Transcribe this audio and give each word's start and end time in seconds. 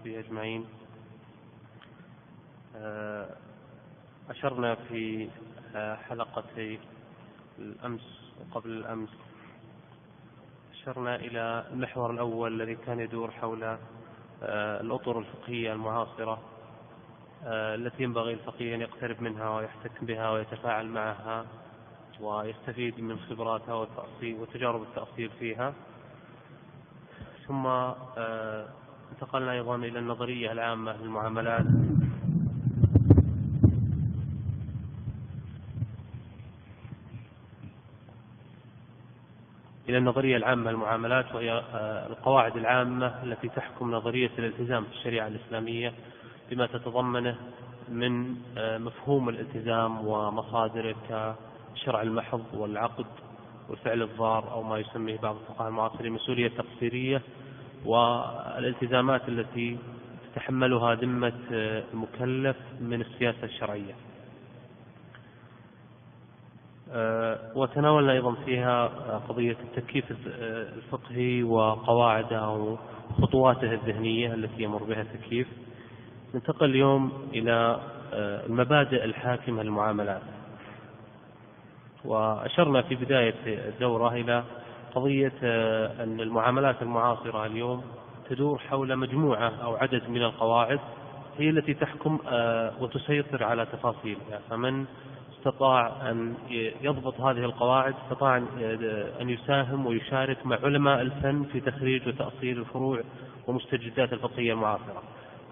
وصحبه 0.00 0.18
أجمعين. 0.18 0.66
آه، 2.76 3.36
أشرنا 4.30 4.74
في 4.74 5.28
آه، 5.74 5.96
حلقتي 5.96 6.78
الأمس 7.58 8.32
وقبل 8.40 8.70
الأمس. 8.70 9.08
أشرنا 10.72 11.16
إلى 11.16 11.64
المحور 11.72 12.10
الأول 12.10 12.60
الذي 12.60 12.74
كان 12.74 13.00
يدور 13.00 13.30
حول 13.30 13.64
آه، 13.64 14.80
الأطر 14.80 15.18
الفقهية 15.18 15.72
المعاصرة 15.72 16.38
التي 17.44 18.02
ينبغي 18.02 18.32
الفقيه 18.32 18.74
أن 18.74 18.80
يقترب 18.80 19.22
منها 19.22 19.50
ويحتك 19.50 20.04
بها 20.04 20.30
ويتفاعل 20.30 20.86
معها 20.86 21.46
ويستفيد 22.20 23.00
من 23.00 23.18
خبراتها 23.18 23.86
وتجارب 24.22 24.82
التأصيل 24.82 25.30
فيها. 25.38 25.74
ثم 27.48 27.66
انتقلنا 29.12 29.52
أيضا 29.52 29.76
إلى 29.76 29.98
النظرية 29.98 30.52
العامة 30.52 30.96
للمعاملات. 30.96 31.66
إلى 39.88 39.98
النظرية 39.98 40.36
العامة 40.36 40.70
للمعاملات 40.70 41.34
وهي 41.34 41.52
آه، 41.52 42.06
القواعد 42.06 42.56
العامة 42.56 43.22
التي 43.22 43.48
تحكم 43.48 43.90
نظرية 43.90 44.30
الالتزام 44.38 44.84
في 44.84 44.90
الشريعة 44.92 45.26
الإسلامية 45.26 45.92
بما 46.50 46.66
تتضمنه 46.66 47.36
من 47.88 48.36
آه، 48.58 48.78
مفهوم 48.78 49.28
الالتزام 49.28 50.06
ومصادره 50.06 50.94
كالشرع 51.08 52.02
المحض 52.02 52.44
والعقد 52.54 53.06
والفعل 53.68 54.02
الضار 54.02 54.52
أو 54.52 54.62
ما 54.62 54.78
يسميه 54.78 55.18
بعض 55.18 55.36
الفقهاء 55.36 55.68
المعاصرين 55.68 56.12
مسؤولية 56.12 56.48
تقصيرية 56.48 57.22
والالتزامات 57.84 59.28
التي 59.28 59.78
تتحملها 60.32 60.94
ذمة 60.94 61.32
المكلف 61.50 62.56
من 62.80 63.00
السياسة 63.00 63.44
الشرعية. 63.44 63.94
آه، 66.92 67.38
وتناولنا 67.54 68.12
أيضا 68.12 68.34
فيها 68.34 68.86
قضية 69.28 69.56
التكييف 69.64 70.04
الفقهي 70.76 71.42
وقواعده 71.42 72.48
وخطواته 72.48 73.72
الذهنية 73.72 74.34
التي 74.34 74.62
يمر 74.62 74.84
بها 74.84 75.02
التكييف. 75.02 75.46
ننتقل 76.34 76.70
اليوم 76.70 77.28
إلى 77.34 77.80
آه، 78.12 78.46
المبادئ 78.46 79.04
الحاكمة 79.04 79.62
للمعاملات. 79.62 80.22
وأشرنا 82.04 82.82
في 82.82 82.94
بداية 82.94 83.34
الدورة 83.46 84.12
إلى 84.12 84.44
قضية 84.94 85.32
آه، 85.42 86.04
أن 86.04 86.20
المعاملات 86.20 86.82
المعاصرة 86.82 87.46
اليوم 87.46 87.82
تدور 88.28 88.58
حول 88.58 88.96
مجموعة 88.96 89.52
أو 89.62 89.76
عدد 89.76 90.02
من 90.08 90.22
القواعد 90.22 90.80
هي 91.38 91.50
التي 91.50 91.74
تحكم 91.74 92.18
آه، 92.28 92.72
وتسيطر 92.80 93.44
على 93.44 93.66
تفاصيلها. 93.66 94.40
فمن 94.50 94.84
استطاع 95.38 96.10
أن 96.10 96.34
يضبط 96.82 97.20
هذه 97.20 97.44
القواعد 97.44 97.94
استطاع 98.04 98.36
أن 99.20 99.30
يساهم 99.30 99.86
ويشارك 99.86 100.46
مع 100.46 100.58
علماء 100.64 101.00
الفن 101.00 101.44
في 101.52 101.60
تخريج 101.60 102.08
وتأصيل 102.08 102.58
الفروع 102.58 103.00
ومستجدات 103.46 104.12
الفقهية 104.12 104.52
المعاصرة. 104.52 105.02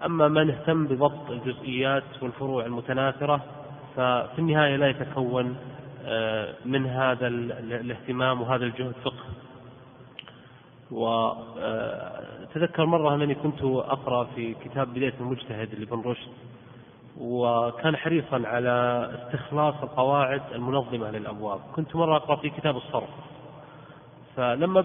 أما 0.05 0.27
من 0.27 0.49
اهتم 0.49 0.87
بضبط 0.87 1.31
الجزئيات 1.31 2.03
والفروع 2.21 2.65
المتناثرة 2.65 3.41
ففي 3.95 4.39
النهاية 4.39 4.75
لا 4.75 4.89
يتكون 4.89 5.55
آه، 6.05 6.53
من 6.65 6.85
هذا 6.85 7.27
الاهتمام 7.27 8.41
وهذا 8.41 8.65
الجهد. 8.65 8.93
فقه 9.03 9.08
وتذكر 10.91 12.85
مرة 12.85 13.15
أنني 13.15 13.35
كنت 13.35 13.63
أقرأ 13.63 14.23
في 14.23 14.53
كتاب 14.53 14.93
بداية 14.93 15.13
المجتهد 15.19 15.75
لابن 15.75 16.01
رشد 16.01 16.31
وكان 17.21 17.95
حريصا 17.95 18.41
على 18.45 19.09
استخلاص 19.15 19.75
القواعد 19.83 20.41
المنظمة 20.55 21.11
للأبواب. 21.11 21.59
كنت 21.75 21.95
مرة 21.95 22.15
أقرأ 22.15 22.35
في 22.35 22.49
كتاب 22.49 22.77
الصرف. 22.77 23.09
فلما 24.35 24.81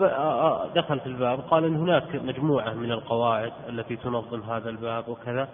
دخل 0.74 1.00
في 1.00 1.06
الباب 1.06 1.40
قال 1.40 1.64
أن 1.64 1.76
هناك 1.76 2.14
مجموعة 2.14 2.74
من 2.74 2.92
القواعد 2.92 3.52
التي 3.68 3.96
تنظم 3.96 4.42
هذا 4.42 4.70
الباب 4.70 5.08
وكذا. 5.08 5.48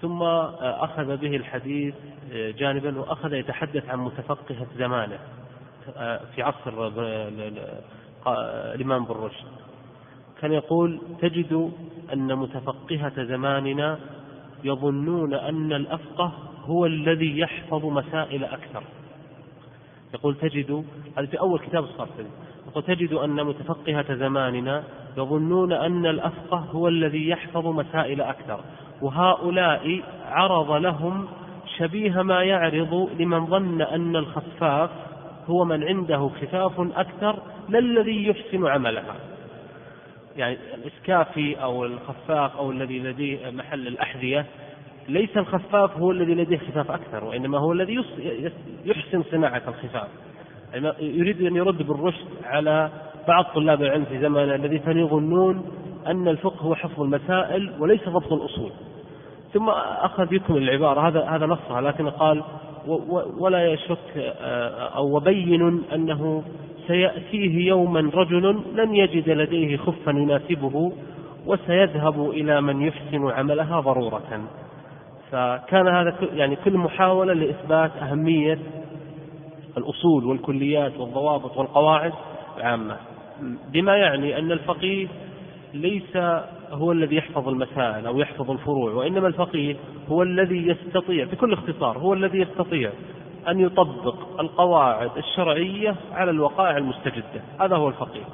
ثم 0.00 0.22
أخذ 0.22 1.16
به 1.16 1.36
الحديث 1.36 1.94
جانبا 2.32 3.00
وأخذ 3.00 3.32
يتحدث 3.32 3.88
عن 3.88 3.98
متفقهة 3.98 4.66
زمانه 4.76 5.18
في 6.34 6.42
عصر 6.42 6.90
الإمام 8.74 9.04
بن 9.04 9.14
رشد. 9.14 9.59
كان 10.40 10.52
يقول 10.52 11.00
تجد 11.20 11.72
أن 12.12 12.36
متفقهة 12.36 13.24
زماننا 13.24 13.98
يظنون 14.64 15.34
أن 15.34 15.72
الأفقه 15.72 16.32
هو 16.64 16.86
الذي 16.86 17.38
يحفظ 17.38 17.84
مسائل 17.86 18.44
أكثر. 18.44 18.82
يقول 20.14 20.34
تجد 20.34 20.84
هذا 21.18 21.26
في 21.26 21.40
أول 21.40 21.58
كتاب 21.58 21.84
الصرف 21.84 22.08
يقول 22.66 22.82
تجد 22.82 23.12
أن 23.12 23.44
متفقهة 23.44 24.14
زماننا 24.14 24.84
يظنون 25.16 25.72
أن 25.72 26.06
الأفقه 26.06 26.58
هو 26.58 26.88
الذي 26.88 27.28
يحفظ 27.28 27.66
مسائل 27.66 28.20
أكثر. 28.20 28.60
وهؤلاء 29.02 30.02
عرض 30.24 30.72
لهم 30.72 31.28
شبيه 31.78 32.22
ما 32.22 32.42
يعرض 32.42 33.10
لمن 33.18 33.46
ظن 33.46 33.82
أن 33.82 34.16
الخفاف 34.16 34.90
هو 35.46 35.64
من 35.64 35.84
عنده 35.84 36.28
خفاف 36.28 36.80
أكثر 36.80 37.38
لا 37.68 37.78
الذي 37.78 38.26
يحسن 38.26 38.66
عملها. 38.66 39.14
يعني 40.40 40.58
الإسكافي 40.74 41.62
أو 41.62 41.84
الخفاف 41.84 42.56
أو 42.56 42.70
الذي 42.70 42.98
لديه 42.98 43.50
محل 43.50 43.86
الأحذية 43.86 44.46
ليس 45.08 45.36
الخفاف 45.36 45.96
هو 45.96 46.10
الذي 46.10 46.34
لديه 46.34 46.58
خفاف 46.58 46.90
أكثر 46.90 47.24
وإنما 47.24 47.58
هو 47.58 47.72
الذي 47.72 48.04
يحسن 48.84 49.22
صناعة 49.22 49.62
الخفاف. 49.68 50.08
يعني 50.72 50.92
يريد 51.00 51.42
أن 51.42 51.56
يرد 51.56 51.82
بالرشد 51.82 52.28
على 52.44 52.90
بعض 53.28 53.44
طلاب 53.44 53.82
العلم 53.82 54.04
في 54.04 54.18
زمانه 54.20 54.54
الذي 54.54 54.78
كانوا 54.78 55.06
يظنون 55.06 55.64
أن 56.06 56.28
الفقه 56.28 56.62
هو 56.62 56.74
حفظ 56.74 57.00
المسائل 57.00 57.72
وليس 57.78 58.08
ضبط 58.08 58.32
الأصول. 58.32 58.72
ثم 59.54 59.68
أخذ 60.00 60.32
يكمل 60.32 60.62
العبارة 60.62 61.08
هذا 61.08 61.24
هذا 61.24 61.46
نصها 61.46 61.80
لكن 61.80 62.10
قال 62.10 62.42
ولا 63.38 63.72
يشك 63.72 63.98
آه، 64.16 64.88
أو 64.88 65.16
وبين 65.16 65.82
أنه 65.94 66.42
سيأتيه 66.86 67.68
يوما 67.68 68.10
رجل 68.14 68.62
لن 68.74 68.94
يجد 68.94 69.28
لديه 69.28 69.76
خفا 69.76 70.10
يناسبه 70.10 70.92
وسيذهب 71.46 72.30
إلى 72.30 72.60
من 72.60 72.82
يحسن 72.82 73.30
عملها 73.30 73.80
ضرورة. 73.80 74.42
فكان 75.30 75.88
هذا 75.88 76.16
يعني 76.34 76.56
كل 76.56 76.76
محاولة 76.76 77.32
لإثبات 77.32 77.90
أهمية 78.02 78.58
الأصول 79.76 80.24
والكليات 80.24 80.96
والضوابط 80.98 81.56
والقواعد 81.56 82.12
العامة. 82.56 82.96
بما 83.72 83.96
يعني 83.96 84.38
أن 84.38 84.52
الفقيه 84.52 85.08
ليس 85.74 86.16
هو 86.70 86.92
الذي 86.92 87.16
يحفظ 87.16 87.48
المسائل 87.48 88.06
أو 88.06 88.18
يحفظ 88.18 88.50
الفروع 88.50 88.92
وإنما 88.92 89.28
الفقيه 89.28 89.76
هو 90.08 90.22
الذي 90.22 90.66
يستطيع 90.66 91.24
بكل 91.24 91.52
اختصار 91.52 91.98
هو 91.98 92.14
الذي 92.14 92.40
يستطيع 92.40 92.90
أن 93.48 93.60
يطبق 93.60 94.40
القواعد 94.40 95.10
الشرعية 95.16 95.96
على 96.12 96.30
الوقائع 96.30 96.76
المستجدة. 96.76 97.42
هذا 97.60 97.76
هو 97.76 97.88
الفقيه. 97.88 98.24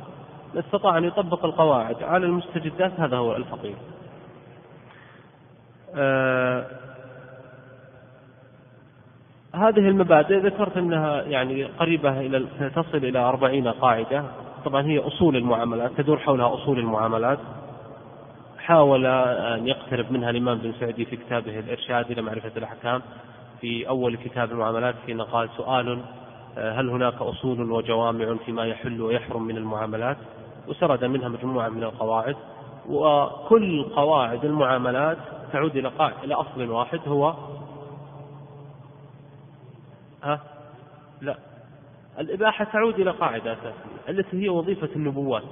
استطاع 0.56 0.98
أن 0.98 1.04
يطبق 1.04 1.44
القواعد 1.44 2.02
على 2.02 2.26
المستجدات 2.26 3.00
هذا 3.00 3.16
هو 3.16 3.36
الفقيه. 3.36 3.74
آه 5.94 6.66
هذه 9.54 9.88
المبادئ 9.88 10.38
ذكرت 10.38 10.76
أنها 10.76 11.22
يعني 11.22 11.64
قريبة 11.64 12.20
إلى 12.20 12.46
تصل 12.74 12.98
إلى 12.98 13.18
أربعين 13.18 13.68
قاعدة. 13.68 14.24
طبعا 14.64 14.82
هي 14.82 14.98
أصول 14.98 15.36
المعاملات 15.36 15.90
تدور 15.96 16.18
حولها 16.18 16.54
أصول 16.54 16.78
المعاملات. 16.78 17.38
حاول 18.66 19.06
أن 19.06 19.68
يقترب 19.68 20.12
منها 20.12 20.30
الإمام 20.30 20.58
بن 20.58 20.72
سعدي 20.80 21.04
في 21.04 21.16
كتابه 21.16 21.58
الإرشاد 21.58 22.10
إلى 22.10 22.22
معرفة 22.22 22.52
الأحكام 22.56 23.02
في 23.60 23.88
أول 23.88 24.16
كتاب 24.16 24.52
المعاملات 24.52 24.94
حين 25.06 25.22
قال 25.22 25.48
سؤال 25.56 26.02
هل 26.56 26.88
هناك 26.88 27.14
أصول 27.14 27.70
وجوامع 27.70 28.36
فيما 28.46 28.64
يحل 28.64 29.00
ويحرم 29.00 29.42
من 29.42 29.56
المعاملات؟ 29.56 30.16
وسرد 30.68 31.04
منها 31.04 31.28
مجموعة 31.28 31.68
من 31.68 31.82
القواعد 31.82 32.36
وكل 32.88 33.82
قواعد 33.82 34.44
المعاملات 34.44 35.18
تعود 35.52 35.76
إلى 35.76 35.92
إلى 36.24 36.34
أصل 36.34 36.70
واحد 36.70 37.00
هو 37.06 37.34
ها؟ 40.22 40.40
لا. 41.20 41.36
الإباحة 42.18 42.64
تعود 42.64 43.00
إلى 43.00 43.10
قاعدة 43.10 43.52
أساسية 43.52 44.08
التي 44.08 44.42
هي 44.42 44.48
وظيفة 44.48 44.88
النبوات 44.96 45.42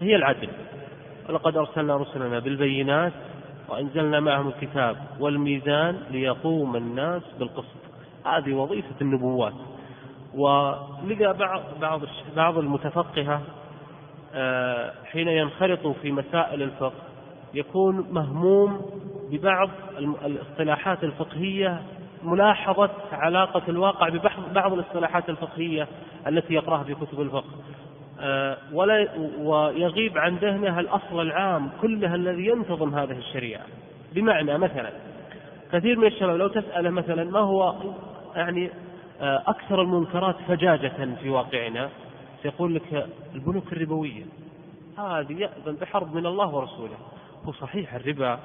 هي 0.00 0.16
العدل. 0.16 0.48
ولقد 1.28 1.56
أرسلنا 1.56 1.96
رسلنا 1.96 2.38
بالبينات 2.38 3.12
وأنزلنا 3.68 4.20
معهم 4.20 4.48
الكتاب 4.48 4.96
والميزان 5.20 6.00
ليقوم 6.10 6.76
الناس 6.76 7.22
بالقسط. 7.38 7.76
هذه 8.26 8.52
وظيفة 8.52 8.94
النبوات. 9.00 9.54
ولذا 10.34 11.32
بعض 11.32 11.62
بعض 11.80 12.00
بعض 12.36 12.58
المتفقهة 12.58 13.42
آه، 14.34 14.92
حين 15.04 15.28
ينخرطوا 15.28 15.92
في 16.02 16.12
مسائل 16.12 16.62
الفقه 16.62 17.02
يكون 17.54 18.06
مهموم 18.10 18.80
ببعض 19.30 19.70
الاصطلاحات 19.98 21.04
الفقهية 21.04 21.82
ملاحظة 22.22 22.90
علاقة 23.12 23.62
الواقع 23.68 24.08
ببعض 24.08 24.52
بعض 24.54 24.72
الاصطلاحات 24.72 25.28
الفقهية 25.28 25.88
التي 26.26 26.54
يقرأها 26.54 26.84
في 26.84 26.94
كتب 26.94 27.20
الفقه. 27.20 27.50
ولا 28.72 29.08
ويغيب 29.38 30.18
عن 30.18 30.36
ذهنه 30.36 30.80
الأصل 30.80 31.20
العام 31.20 31.70
كله 31.82 32.14
الذي 32.14 32.46
ينتظم 32.46 32.94
هذه 32.94 33.18
الشريعة. 33.18 33.62
بمعنى 34.12 34.58
مثلا 34.58 34.92
كثير 35.72 35.98
من 35.98 36.06
الشباب 36.06 36.36
لو 36.36 36.48
تسأله 36.48 36.90
مثلا 36.90 37.24
ما 37.24 37.40
هو 37.40 37.74
يعني 38.36 38.70
آه، 39.20 39.42
أكثر 39.46 39.82
المنكرات 39.82 40.36
فجاجة 40.48 41.16
في 41.22 41.28
واقعنا 41.28 41.88
سيقول 42.42 42.74
لك 42.74 43.08
البنوك 43.34 43.72
الربوية. 43.72 44.24
هذه 44.98 45.32
يأذن 45.32 45.76
بحرب 45.80 46.14
من 46.14 46.26
الله 46.26 46.54
ورسوله. 46.54 46.96
هو 47.44 47.52
صحيح 47.52 47.94
الربا 47.94 48.38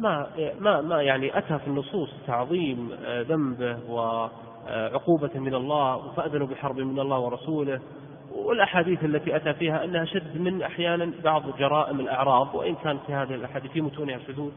ما 0.00 0.26
ما 0.60 0.80
ما 0.80 1.02
يعني 1.02 1.38
أتى 1.38 1.58
في 1.58 1.66
النصوص 1.66 2.10
تعظيم 2.26 2.90
آه، 3.04 3.22
ذنبه 3.22 3.78
وعقوبة 3.88 5.30
من 5.34 5.54
الله 5.54 6.12
فأذنوا 6.12 6.46
بحرب 6.46 6.80
من 6.80 6.98
الله 6.98 7.18
ورسوله. 7.18 7.80
والأحاديث 8.36 9.04
التي 9.04 9.36
أتى 9.36 9.54
فيها 9.54 9.84
أنها 9.84 10.04
شد 10.04 10.40
من 10.40 10.62
أحيانا 10.62 11.12
بعض 11.24 11.58
جرائم 11.58 12.00
الأعراض 12.00 12.54
وإن 12.54 12.74
كان 12.74 12.98
في 13.06 13.12
هذه 13.12 13.34
الأحاديث 13.34 13.70
في 13.70 13.80
متونها 13.80 14.18
شذوذ 14.26 14.50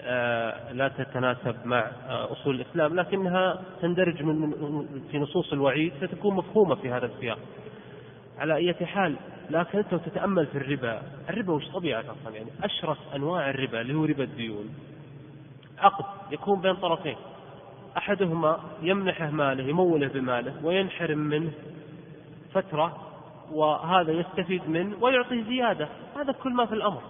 آه، 0.00 0.72
لا 0.72 0.88
تتناسب 0.88 1.56
مع 1.64 1.78
آه، 2.08 2.32
أصول 2.32 2.54
الإسلام 2.54 2.94
لكنها 2.94 3.62
تندرج 3.82 4.22
من 4.22 4.52
في 5.10 5.18
نصوص 5.18 5.52
الوعيد 5.52 5.92
فتكون 6.00 6.34
مفهومة 6.34 6.74
في 6.74 6.90
هذا 6.90 7.06
السياق. 7.06 7.38
على 8.38 8.54
أي 8.54 8.74
حال 8.74 9.16
لكن 9.50 9.78
أنت 9.78 9.94
تتأمل 9.94 10.46
في 10.46 10.58
الربا 10.58 11.02
الربا 11.30 11.52
وش 11.52 11.68
طبيعة 11.68 12.00
أصلا؟ 12.00 12.34
يعني 12.34 12.48
أشرس 12.62 12.98
أنواع 13.14 13.50
الربا 13.50 13.80
اللي 13.80 13.94
هو 13.94 14.04
ربا 14.04 14.24
الديون. 14.24 14.74
عقد 15.78 16.32
يكون 16.32 16.60
بين 16.60 16.74
طرفين. 16.74 17.16
أحدهما 17.96 18.60
يمنحه 18.82 19.30
ماله 19.30 19.64
يموله 19.64 20.08
بماله 20.08 20.54
وينحرم 20.62 21.18
منه 21.18 21.50
فترة 22.52 23.07
وهذا 23.52 24.12
يستفيد 24.12 24.70
منه 24.70 24.96
ويعطيه 25.00 25.42
زيادة. 25.42 25.88
هذا 26.16 26.32
كل 26.32 26.52
ما 26.52 26.66
في 26.66 26.74
الأمر. 26.74 27.00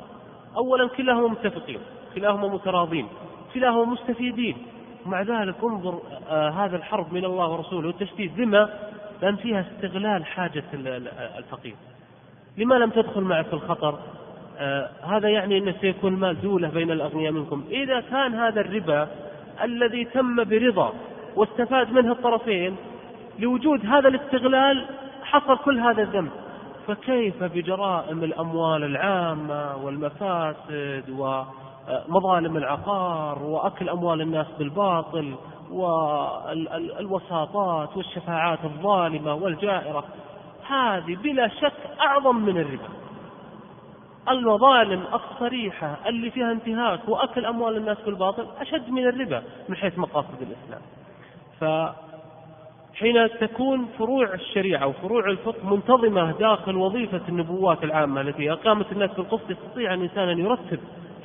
أولا 0.57 0.89
كلاهما 0.89 1.29
متفقين 1.29 1.81
كلاهما 2.15 2.49
متراضين 2.49 3.09
كلاهما 3.55 3.85
مستفيدين. 3.85 4.57
ومع 5.07 5.23
ذلك 5.23 5.55
انظر 5.65 6.01
آه 6.31 6.49
هذا 6.51 6.77
الحرب 6.77 7.13
من 7.13 7.25
الله 7.25 7.49
ورسوله 7.49 7.87
والتشديد. 7.87 8.41
لما؟ 8.41 8.69
لأن 9.23 9.37
فيها 9.37 9.61
استغلال 9.61 10.27
حاجة 10.27 10.65
الفقير. 11.39 11.75
لما 12.57 12.75
لم 12.75 12.91
تدخل 12.91 13.21
معه 13.21 13.43
في 13.43 13.53
الخطر؟ 13.53 13.99
آه 14.59 14.91
هذا 15.05 15.29
يعني 15.29 15.59
أنه 15.59 15.75
سيكون 15.81 16.15
المال 16.15 16.41
دولة 16.41 16.69
بين 16.69 16.91
الأغنياء 16.91 17.33
منكم. 17.33 17.65
إذا 17.71 18.01
كان 18.01 18.35
هذا 18.35 18.61
الربا 18.61 19.09
الذي 19.65 20.05
تم 20.05 20.45
برضا 20.45 20.93
واستفاد 21.37 21.93
منه 21.93 22.13
الطرفين 22.13 22.77
لوجود 23.39 23.87
هذا 23.87 24.09
الاستغلال 24.09 24.87
حصل 25.31 25.59
كل 25.59 25.81
هذا 25.81 26.03
الذنب. 26.03 26.31
فكيف 26.87 27.45
بجرائم 27.45 28.25
الأموال 28.25 28.85
العامة 28.85 29.77
والمفاسد 29.85 31.05
ومظالم 31.11 32.57
العقار 32.57 33.43
وأكل 33.43 33.89
أموال 33.89 34.21
الناس 34.21 34.47
بالباطل 34.59 35.35
والوساطات 36.91 37.97
والشفاعات 37.97 38.65
الظالمة 38.65 39.35
والجائرة؟ 39.35 40.05
هذه 40.69 41.17
بلا 41.17 41.49
شك 41.49 41.73
أعظم 42.01 42.37
من 42.37 42.59
الربا. 42.59 42.89
المظالم 44.29 45.05
الصريحة 45.15 45.97
اللي 46.07 46.31
فيها 46.31 46.53
انتهاك 46.53 47.09
وأكل 47.09 47.45
أموال 47.47 47.77
الناس 47.77 47.99
بالباطل 48.01 48.47
أشد 48.61 48.91
من 48.91 49.09
الربا 49.09 49.43
من 49.69 49.77
حيث 49.77 49.99
مقاصد 49.99 50.43
الإسلام. 50.43 50.81
فحين 52.99 53.39
تكون 53.41 53.87
فروع 53.99 54.35
الشريعة 54.35 54.87
وفروع 54.87 55.31
الفقه 55.31 55.75
منتظمة 55.75 56.33
داخل 56.33 56.77
وظيفة 56.77 57.21
النبوات 57.29 57.85
العامة 57.85 58.21
التي 58.21 58.53
أقامت 58.53 58.93
الناس 58.93 59.11
بالقسط 59.11 59.51
يستطيع 59.51 59.95
الإنسان 59.95 60.29
أن 60.29 60.39
يرتب 60.39 60.79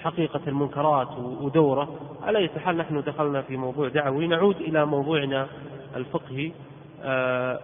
حقيقة 0.04 0.42
المنكرات 0.48 1.08
ودوره. 1.18 2.00
على 2.24 2.38
أي 2.38 2.50
حال 2.50 2.78
نحن 2.78 3.02
دخلنا 3.02 3.42
في 3.42 3.58
موضوع 3.58 3.88
دعوي 3.88 4.28
نعود 4.28 4.56
إلى 4.56 4.86
موضوعنا 4.86 5.48
الفقهي. 5.96 6.52
آه، 7.04 7.60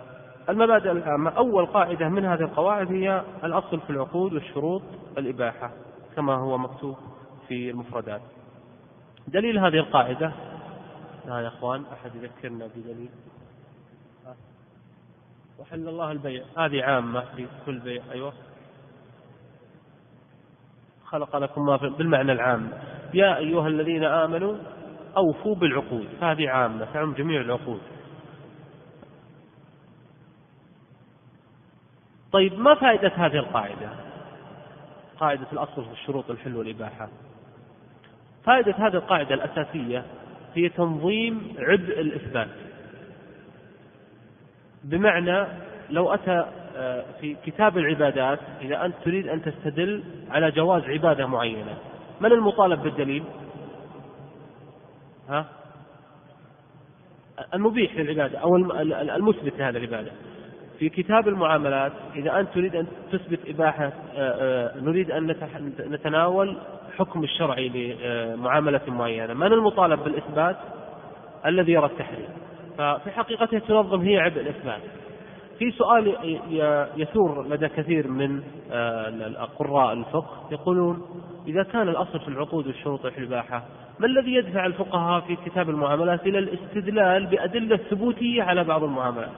المبادئ 0.49 0.91
العامة. 0.91 1.29
أول 1.29 1.65
قاعدة 1.65 2.09
من 2.09 2.25
هذه 2.25 2.41
القواعد 2.41 2.91
هي 2.91 3.23
الأصل 3.43 3.79
في 3.79 3.89
العقود 3.89 4.33
والشروط 4.33 4.81
الإباحة 5.17 5.71
كما 6.15 6.35
هو 6.35 6.57
مكتوب 6.57 6.97
في 7.47 7.69
المفردات. 7.69 8.21
دليل 9.27 9.59
هذه 9.59 9.77
القاعدة. 9.77 10.31
لا 11.27 11.39
يا 11.39 11.47
أخوان 11.47 11.83
أحد 11.93 12.11
يذكرنا 12.15 12.67
بدليل؟ 12.75 13.09
وحل 15.59 15.87
الله 15.87 16.11
البيع. 16.11 16.43
هذه 16.57 16.83
عامة 16.83 17.21
في 17.35 17.47
كل 17.65 17.79
بيع 17.79 18.03
أيوه. 18.11 18.33
خلق 21.05 21.35
لكم 21.35 21.65
ما 21.65 21.77
في 21.77 21.89
بالمعنى 21.89 22.31
العام. 22.31 22.71
يا 23.13 23.37
أيها 23.37 23.67
الذين 23.67 24.03
آمنوا 24.03 24.57
أوفوا 25.17 25.55
بالعقود. 25.55 26.07
هذه 26.21 26.49
عامة 26.49 26.87
تعم 26.93 27.13
جميع 27.13 27.41
العقود. 27.41 27.81
طيب 32.31 32.59
ما 32.59 32.75
فائدة 32.75 33.11
هذه 33.15 33.37
القاعدة؟ 33.37 33.89
قاعدة 35.19 35.47
الأصل 35.53 35.85
في 35.85 35.91
الشروط 35.91 36.31
الحل 36.31 36.55
والإباحة. 36.55 37.09
فائدة 38.45 38.75
هذه 38.77 38.95
القاعدة 38.95 39.35
الأساسية 39.35 40.05
هي 40.55 40.69
تنظيم 40.69 41.55
عبء 41.59 41.99
الإثبات. 41.99 42.68
بمعنى 44.89 45.47
لو 45.89 46.13
أتى 46.13 46.45
آه، 46.77 47.05
في 47.21 47.35
كتاب 47.45 47.77
العبادات 47.77 48.39
إذا 48.61 48.85
أنت 48.85 48.95
تريد 49.05 49.27
أن 49.27 49.41
تستدل 49.41 50.03
على 50.29 50.51
جواز 50.51 50.83
عبادة 50.83 51.27
معينة 51.27 51.77
من 52.21 52.31
المطالب 52.31 52.83
بالدليل؟ 52.83 53.23
ها؟ 55.29 55.45
المبيح 57.53 57.95
للعبادة 57.95 58.39
أو 58.39 58.55
المثبت 59.15 59.53
لهذه 59.59 59.77
العبادة. 59.77 60.11
في 60.79 60.89
كتاب 60.89 61.27
المعاملات 61.27 61.91
إذا 62.15 62.39
أنت 62.39 62.49
تريد 62.53 62.75
أن 62.75 62.87
تثبت 63.11 63.39
إباحة 63.47 63.85
آه، 63.85 63.91
آه، 64.15 64.79
نريد 64.79 65.11
أن 65.11 65.35
نتناول 65.79 66.57
حكم 66.97 67.23
الشرعي 67.23 67.69
لمعاملة 67.69 68.81
معينة 68.87 69.33
من 69.33 69.53
المطالب 69.53 70.03
بالإثبات؟ 70.03 70.57
الذي 71.45 71.71
يرى 71.71 71.85
التحريم. 71.85 72.48
ففي 72.79 73.11
حقيقته 73.11 73.59
تنظم 73.59 74.01
هي 74.01 74.17
عبء 74.17 74.41
الإثبات. 74.41 74.81
في 75.59 75.71
سؤال 75.71 76.15
يثور 76.97 77.47
لدى 77.47 77.67
كثير 77.67 78.07
من 78.07 78.41
آه، 78.71 79.47
قراء 79.59 79.93
الفقه. 79.93 80.47
يقولون 80.51 81.01
إذا 81.47 81.63
كان 81.63 81.89
الأصل 81.89 82.19
في 82.19 82.27
العقود 82.27 82.67
والشروط 82.67 83.05
الإباحة 83.05 83.63
ما 83.99 84.07
الذي 84.07 84.33
يدفع 84.33 84.65
الفقهاء 84.65 85.21
في 85.21 85.35
كتاب 85.35 85.69
المعاملات 85.69 86.27
إلى 86.27 86.39
الاستدلال 86.39 87.25
بأدلة 87.25 87.77
ثبوتية 87.77 88.43
على 88.43 88.63
بعض 88.63 88.83
المعاملات؟ 88.83 89.31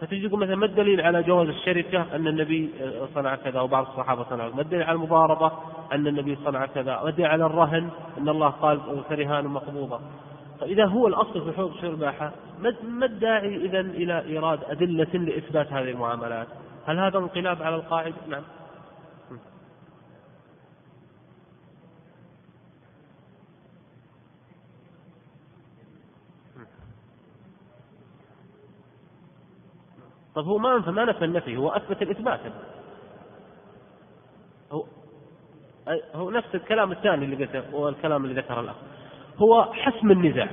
فتجد 0.00 0.34
مثلا 0.34 0.56
ما 0.56 0.66
الدليل 0.66 1.00
على 1.00 1.22
جواز 1.22 1.48
الشركة 1.48 2.06
أن 2.16 2.26
النبي 2.26 2.70
آه، 2.80 3.08
صنع 3.14 3.36
كذا 3.36 3.60
وبعض 3.60 3.86
الصحابة 3.86 4.24
صنعوا؟ 4.24 4.54
ما 4.54 4.62
الدليل 4.62 4.82
على 4.82 4.96
المضاربة 4.96 5.52
أن 5.92 6.06
النبي 6.06 6.38
صنع 6.44 6.66
كذا؟ 6.66 7.00
ما 7.02 7.08
الدليل 7.08 7.26
على 7.26 7.46
الرهن 7.46 7.90
أن 8.18 8.28
الله 8.28 8.48
قال 8.48 8.80
فرهان 9.08 9.44
مقبوضة 9.44 10.00
فإذا 10.64 10.86
هو 10.86 11.06
الأصل 11.06 11.44
في 11.44 11.52
حقوق 11.56 11.84
الإباحة 11.84 12.32
ما 12.82 13.06
الداعي 13.06 13.56
إذا 13.56 13.80
إلى 13.80 14.20
إيراد 14.20 14.64
أدلة 14.64 15.12
لإثبات 15.12 15.72
هذه 15.72 15.90
المعاملات؟ 15.90 16.48
هل 16.86 16.98
هذا 16.98 17.18
انقلاب 17.18 17.62
على 17.62 17.76
القاعدة؟ 17.76 18.14
نعم. 18.28 18.42
طيب 30.34 30.44
هو 30.44 30.58
ما 30.58 30.76
أنفى 30.76 30.90
ما 30.90 31.04
نفى 31.04 31.24
النفي 31.24 31.56
هو 31.56 31.68
أثبت 31.68 32.02
الإثبات. 32.02 32.40
هو 34.72 34.84
هو 36.14 36.30
نفس 36.30 36.54
الكلام 36.54 36.92
الثاني 36.92 37.24
اللي 37.24 37.44
قلته 37.44 37.70
هو 37.70 37.88
الكلام 37.88 38.24
اللي 38.24 38.40
ذكره 38.40 38.60
الأخ. 38.60 38.76
هو 39.38 39.64
حسم 39.72 40.10
النزاع. 40.10 40.48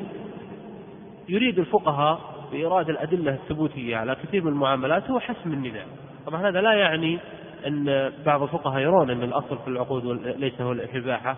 يريد 1.29 1.59
الفقهاء 1.59 2.19
بإيراد 2.51 2.89
الأدلة 2.89 3.33
الثبوتية 3.33 3.97
على 3.97 4.15
كثير 4.15 4.43
من 4.43 4.51
المعاملات 4.51 5.09
هو 5.09 5.19
حسم 5.19 5.53
النزاع. 5.53 5.85
طبعا 6.25 6.49
هذا 6.49 6.61
لا 6.61 6.73
يعني 6.73 7.19
أن 7.67 8.11
بعض 8.25 8.41
الفقهاء 8.41 8.81
يرون 8.81 9.09
أن 9.09 9.23
الأصل 9.23 9.57
في 9.57 9.67
العقود 9.67 10.05
ليس 10.37 10.61
هو 10.61 10.71
الإباحة. 10.71 11.37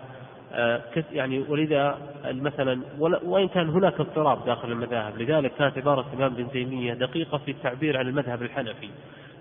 آه، 0.52 0.82
يعني 1.12 1.38
ولذا 1.48 1.98
مثلا 2.24 2.80
وإن 3.00 3.48
كان 3.48 3.68
هناك 3.68 4.00
اضطراب 4.00 4.44
داخل 4.44 4.72
المذاهب. 4.72 5.18
لذلك 5.18 5.52
كانت 5.58 5.78
عبارة 5.78 6.06
الإمام 6.12 6.32
ابن 6.32 6.50
تيمية 6.50 6.94
دقيقة 6.94 7.38
في 7.38 7.50
التعبير 7.50 7.96
عن 7.96 8.08
المذهب 8.08 8.42
الحنفي. 8.42 8.88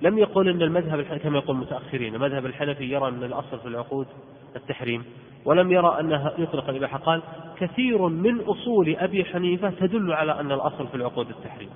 لم 0.01 0.17
يقل 0.17 0.49
أن 0.49 0.61
المذهب 0.61 1.01
كما 1.01 1.37
يقول 1.37 1.55
المتأخرين 1.55 2.15
المذهب 2.15 2.45
الحنفي 2.45 2.83
يرى 2.83 3.07
أن 3.07 3.23
الأصل 3.23 3.59
في 3.59 3.67
العقود 3.67 4.07
التحريم. 4.55 5.03
ولم 5.45 5.71
يرى 5.71 5.99
أنها 5.99 6.33
يطلق 6.37 6.69
الإباحة 6.69 6.97
قال 6.97 7.21
كثير 7.57 8.07
من 8.07 8.41
أصول 8.41 8.95
أبي 8.99 9.25
حنيفة 9.25 9.69
تدل 9.69 10.13
على 10.13 10.39
أن 10.39 10.51
الأصل 10.51 10.87
في 10.87 10.95
العقود 10.95 11.29
التحريم. 11.29 11.69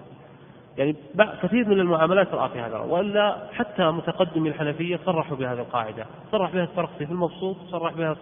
يعني 0.78 0.96
كثير 1.44 1.68
من 1.68 1.80
المعاملات 1.80 2.34
رأى 2.34 2.50
في 2.50 2.60
هذا 2.60 2.78
وإلا 2.78 3.38
حتى 3.54 3.92
متقدم 3.92 4.46
الحنفية 4.46 5.00
صرحوا 5.06 5.38
بهذه 5.38 5.60
القاعدة. 5.60 6.06
صرح 6.32 6.52
بها 6.52 6.64
السرخسي 6.64 7.06
في 7.06 7.12
المبسوط 7.12 7.58
صرح 7.72 7.94
بها 7.94 8.16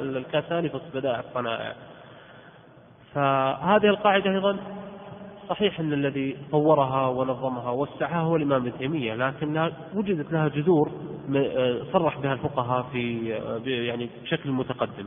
الكاساني 0.00 0.68
في 0.68 0.78
بدائع 0.94 1.20
الصنائع. 1.20 1.72
فهذه 3.14 3.86
القاعدة 3.86 4.30
أيضا 4.30 4.56
صحيح 5.48 5.80
أن 5.80 5.92
الذي 5.92 6.36
طورها 6.50 7.06
ونظمها 7.06 7.70
ووسعها 7.70 8.20
هو 8.20 8.36
الإمام 8.36 8.62
ابن 8.62 8.78
تيمية 8.78 9.14
لكن 9.14 9.72
وجدت 9.94 10.32
لها 10.32 10.48
جذور 10.48 10.90
صرح 11.92 12.18
بها 12.18 12.32
الفقهاء 12.32 12.86
في 12.92 13.28
يعني 13.64 14.08
بشكل 14.22 14.50
متقدم. 14.50 15.06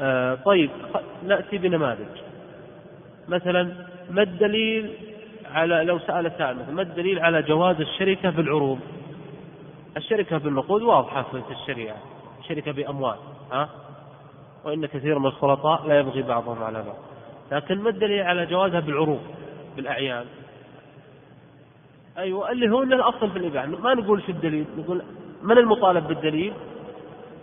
آه، 0.00 0.34
طيب 0.34 0.70
نأتي 1.26 1.58
بنماذج. 1.58 2.20
مثلا 3.28 3.86
ما 4.10 4.22
الدليل 4.22 4.94
على 5.52 5.84
لو 5.84 5.98
سأل 5.98 6.32
سائل 6.38 6.74
ما 6.74 6.82
الدليل 6.82 7.18
على 7.18 7.42
جواز 7.42 7.80
الشركة 7.80 8.30
بالعروض؟ 8.30 8.78
الشركة 9.96 10.38
بالنقود 10.38 10.82
واضحة 10.82 11.22
في 11.22 11.52
الشريعة 11.52 11.96
شركة 12.48 12.72
بأموال 12.72 13.16
ها؟ 13.52 13.68
وإن 14.64 14.86
كثير 14.86 15.18
من 15.18 15.26
الخلطاء 15.26 15.86
لا 15.86 15.98
يبغي 15.98 16.22
بعضهم 16.22 16.62
على 16.62 16.82
بعض. 16.82 17.13
لكن 17.52 17.78
ما 17.78 17.90
الدليل 17.90 18.22
على 18.22 18.46
جوازها 18.46 18.80
بالعروض 18.80 19.20
بالأعيان؟ 19.76 20.24
أيوة 22.18 22.50
اللي 22.50 22.70
هو 22.70 22.82
الأصل 22.82 23.30
في 23.30 23.38
الإباحة 23.38 23.66
ما 23.66 23.94
نقول 23.94 24.22
شو 24.22 24.32
الدليل 24.32 24.66
نقول 24.78 25.02
من 25.42 25.58
المطالب 25.58 26.08
بالدليل؟ 26.08 26.52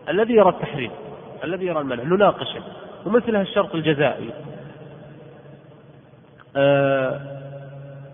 الذي 0.10 0.34
يرى 0.34 0.50
التحريم 0.50 0.92
الذي 1.44 1.66
يرى 1.66 1.80
المنع 1.80 2.04
نناقشه. 2.04 2.64
ومثل 3.06 3.36
الشرط 3.36 3.76
الجزائي 3.76 4.30
آه، 6.56 7.22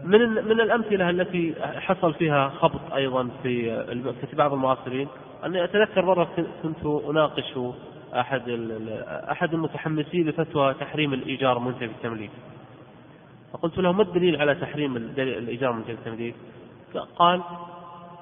من 0.04 0.30
من 0.30 0.62
الأمثلة 0.62 1.10
التي 1.10 1.56
حصل 1.62 2.14
فيها 2.14 2.50
خبط 2.50 2.94
أيضا 2.96 3.30
في 3.44 3.84
في 4.30 4.36
بعض 4.36 4.54
المعاصرين 4.54 5.08
أني 5.46 5.64
أتذكر 5.64 6.06
مرة 6.06 6.28
كنت 6.64 6.86
اناقش 7.10 7.58
أحد 8.18 8.42
أحد 9.32 9.54
المتحمسين 9.54 10.30
لفتوى 10.30 10.74
تحريم 10.74 11.14
الإيجار 11.14 11.60
منتهي 11.60 11.88
بالتمليك. 11.88 12.32
فقلت 13.54 13.78
له 13.78 13.92
ما 13.92 14.04
الدليل 14.04 14.42
على 14.42 14.56
تحريم 14.56 14.98
الإيجار 14.98 15.72
منتهي 15.72 15.96
بالتمليك؟ 15.96 16.36
قال 17.16 17.42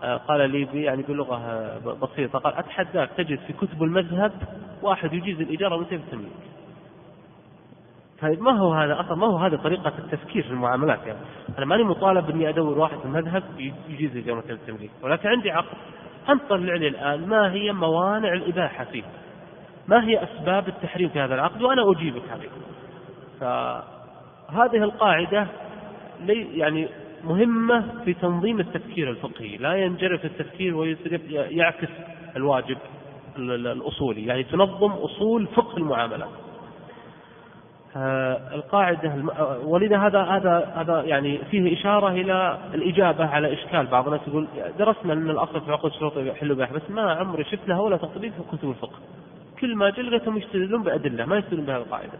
آه، 0.04 0.18
قال 0.18 0.50
لي 0.50 0.84
يعني 0.84 1.04
بلغة 1.04 1.38
بسيطة 2.02 2.40
قال 2.40 2.54
أتحداك 2.54 3.10
تجد 3.18 3.40
في 3.40 3.54
كتب 3.54 3.84
المذهب 3.84 4.32
واحد 4.82 5.14
يجيز 5.14 5.42
الإيجار 5.42 5.78
منتهي 5.78 5.98
بالتمليك. 5.98 6.32
طيب 8.22 8.42
ما 8.42 8.60
هو 8.60 8.74
هذا 8.74 9.00
أصلا؟ 9.00 9.16
ما 9.16 9.28
هو 9.28 9.38
هذا 9.38 9.58
طريقة 9.58 9.94
التفكير 10.00 10.44
في 10.44 10.50
المعاملات؟ 10.50 11.00
يعني 11.08 11.20
أنا 11.58 11.66
ماني 11.66 11.84
مطالب 11.84 12.30
إني 12.30 12.50
أدور 12.50 12.80
واحد 12.80 12.98
في 12.98 13.06
المذهب 13.06 13.44
يجيز 13.90 14.12
الإيجار 14.12 14.36
منتهي 14.36 14.56
بالتمليك 14.56 14.92
ولكن 15.04 15.30
عندي 15.30 15.52
عقد 15.52 15.78
انت 16.30 16.42
طلع 16.50 16.76
لي 16.76 16.88
الآن 16.88 17.28
ما 17.28 17.52
هي 17.54 17.72
موانع 17.72 18.34
الإباحة 18.34 18.84
فيه. 18.84 19.04
ما 19.88 20.08
هي 20.08 20.24
أسباب 20.24 20.68
التحريم 20.68 21.10
في 21.10 21.20
هذا 21.20 21.36
العقد؟ 21.36 21.62
وأنا 21.62 21.92
أجيبك 21.92 22.24
عليه. 22.32 22.50
فهذه 23.40 24.84
القاعدة 24.84 25.48
يعني 26.54 26.88
مهمة 27.24 28.04
في 28.06 28.14
تنظيم 28.14 28.60
التفكير 28.60 29.10
الفقهي. 29.10 29.58
لا 29.58 29.76
ينجرف 29.76 30.26
التفكير 30.26 30.76
ويعكس 30.76 31.90
الواجب 32.36 32.78
الأصولي. 33.38 34.26
يعني 34.26 34.44
تنظم 34.44 34.92
أصول 34.92 35.48
فقه 35.48 35.78
المعاملات 35.78 36.30
آه، 37.98 38.56
القاعدة 38.56 39.24
ولذا 39.64 39.98
هذا 39.98 40.22
هذا 40.22 40.74
هذا 40.76 41.04
يعني 41.04 41.38
فيه 41.52 41.74
إشارة 41.74 42.10
إلى 42.10 42.58
الإجابة 42.74 43.26
على 43.26 43.54
إشكال 43.54 43.86
بعض 43.86 44.08
الناس 44.08 44.28
يقول 44.28 44.48
درسنا 44.80 45.14
أن 45.14 45.30
الأصل 45.30 45.62
في 45.62 45.72
عقود 45.72 45.92
الشروط 45.92 46.18
يحل 46.18 46.56
بس 46.56 46.82
ما 46.90 47.14
عمري 47.14 47.44
شفت 47.44 47.68
لها 47.68 47.82
ولا 47.82 47.98
تطبيق 47.98 48.32
في 48.34 48.58
كتب 48.58 48.70
الفقه. 48.70 49.00
كل 49.62 49.76
ما 49.76 49.90
جلغتهم 49.90 50.38
يستدلون 50.38 50.84
بأدلة 50.84 51.26
ما 51.26 51.38
يستدلون 51.38 51.66
بهذه 51.66 51.78
القاعدة. 51.78 52.20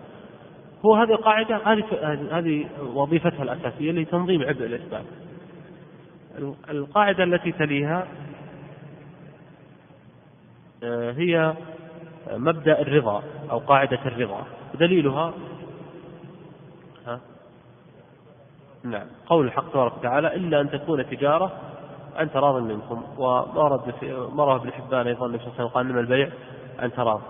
هو 0.86 0.96
هذه 0.96 1.12
القاعدة 1.12 1.58
هذه 1.58 1.84
هذه 2.32 2.66
وظيفتها 2.82 3.44
الأساسية 3.44 3.92
لتنظيم 3.92 4.42
عبء 4.42 4.66
الإثبات. 4.66 5.06
القاعدة 6.70 7.24
التي 7.24 7.52
تليها 7.52 8.08
آه، 10.84 11.12
هي 11.12 11.54
مبدأ 12.32 12.82
الرضا 12.82 13.24
أو 13.52 13.58
قاعدة 13.58 14.00
الرضا. 14.06 14.46
دليلها 14.80 15.34
ها؟ 17.08 17.20
نعم. 18.84 19.08
قول 19.26 19.46
الحق 19.46 19.72
تبارك 19.72 19.98
وتعالى 19.98 20.36
إلا 20.36 20.62
أن 20.62 20.70
تكون 20.70 21.10
تجارة 21.10 21.52
أنت 22.20 22.36
راض 22.36 22.62
منكم. 22.62 23.04
وما 23.18 23.68
رد 23.68 23.94
في 24.00 24.12
روى 24.12 24.56
ابن 24.56 24.72
حبان 24.72 25.08
أيضا 25.08 25.26
النبي 25.26 25.44
صلى 25.44 25.48
الله 25.48 25.56
عليه 25.56 25.66
وسلم 25.66 25.68
قال 25.68 25.86
إنما 25.86 26.00
البيع 26.00 26.30
أن 26.82 26.92
تراه 26.94 27.22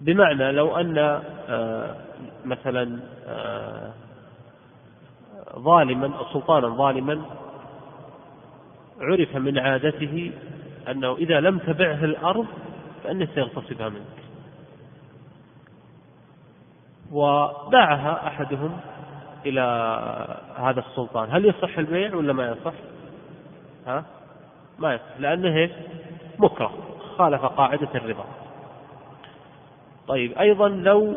بمعنى 0.00 0.52
لو 0.52 0.76
أن 0.76 0.98
آه، 1.48 1.96
مثلا 2.44 3.00
آه، 3.26 3.92
ظالما 5.58 6.12
سلطانا 6.32 6.68
ظالما 6.68 7.22
عرف 9.00 9.36
من 9.36 9.58
عادته 9.58 10.32
أنه 10.88 11.16
إذا 11.16 11.40
لم 11.40 11.58
تبعه 11.58 12.04
الأرض 12.04 12.46
فإنه 13.04 13.28
سيغتصبها 13.34 13.88
منك 13.88 14.22
وباعها 17.12 18.26
أحدهم 18.26 18.80
إلى 19.46 19.60
هذا 20.56 20.80
السلطان 20.80 21.30
هل 21.30 21.44
يصح 21.44 21.78
البيع 21.78 22.14
ولا 22.14 22.32
ما 22.32 22.48
يصح؟ 22.48 22.74
ها؟ 23.86 24.04
ما 24.78 24.94
يصح. 24.94 25.04
لأنه 25.18 25.70
مكره. 26.38 26.72
خالف 27.16 27.44
قاعدة 27.44 27.88
الربا 27.94 28.24
طيب 30.08 30.38
أيضا 30.38 30.68
لو 30.68 31.16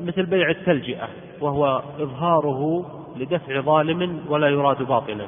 مثل 0.00 0.26
بيع 0.26 0.50
التلجئة 0.50 1.08
وهو 1.40 1.82
إظهاره 1.98 2.86
لدفع 3.16 3.60
ظالم 3.60 4.24
ولا 4.28 4.48
يراد 4.48 4.82
باطلا. 4.82 5.26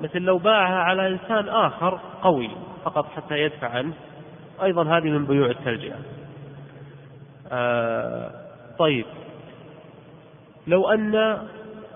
مثل 0.00 0.18
لو 0.18 0.38
باعها 0.38 0.78
على 0.78 1.08
إنسان 1.08 1.48
آخر 1.48 2.00
قوي 2.22 2.50
فقط 2.84 3.06
حتى 3.06 3.34
يدفع 3.34 3.68
عنه 3.68 3.92
أيضا 4.62 4.82
هذه 4.82 5.10
من 5.10 5.26
بيوع 5.26 5.50
التلجئة. 5.50 5.96
آه 7.52 8.30
طيب. 8.78 9.06
لو 10.66 10.90
أن 10.90 11.38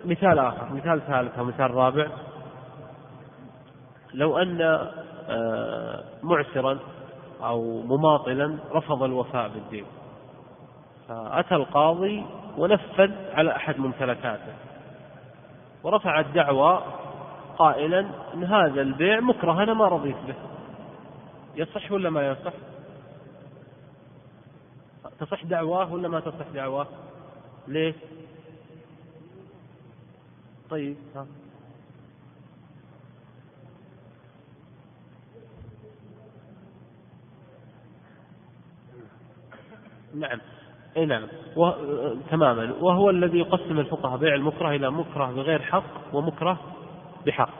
مثال 0.05 0.39
آخر 0.39 0.73
مثال 0.73 1.01
ثالث 1.07 1.39
أو 1.39 1.45
مثال 1.45 1.71
رابع 1.71 2.09
لو 4.15 4.39
أن 4.39 4.61
آه، 5.29 6.05
معسرا 6.23 6.79
أو 7.43 7.83
مماطلا 7.83 8.59
رفض 8.73 9.03
الوفاء 9.03 9.49
بالدين. 9.49 9.85
فأتى 11.09 11.55
القاضي 11.55 12.27
ونفذ 12.59 13.13
على 13.35 13.57
أحد 13.57 13.79
ممتلكاته. 13.79 14.55
ورفع 15.83 16.21
الدعوى 16.21 16.83
قائلا 17.59 18.07
إن 18.35 18.45
هذا 18.45 18.83
البيع 18.83 19.21
مكره 19.21 19.63
أنا 19.63 19.75
ما 19.75 19.89
رضيت 19.89 20.17
به. 20.27 20.35
يصح 21.57 21.93
ولا 21.93 22.11
ما 22.11 22.29
يصح؟ 22.29 22.53
تصح 25.21 25.45
دعواه 25.45 25.93
ولا 25.93 26.09
ما 26.09 26.21
تصح 26.21 26.49
دعواه؟ 26.55 26.87
ليه؟ 27.69 27.95
طيب 30.71 30.97
ها. 31.17 31.27
نعم. 40.15 40.39
أي 40.97 41.07
نعم. 41.07 41.23
و... 41.57 41.71
تماما. 42.31 42.73
وهو 42.81 43.11
الذي 43.11 43.39
يقسم 43.39 43.79
الفقهاء 43.79 44.17
بيع 44.17 44.35
المكره 44.35 44.71
إلى 44.71 44.91
مكره 44.91 45.27
بغير 45.27 45.63
حق 45.63 45.85
ومكره 46.13 46.59
بحق. 47.27 47.55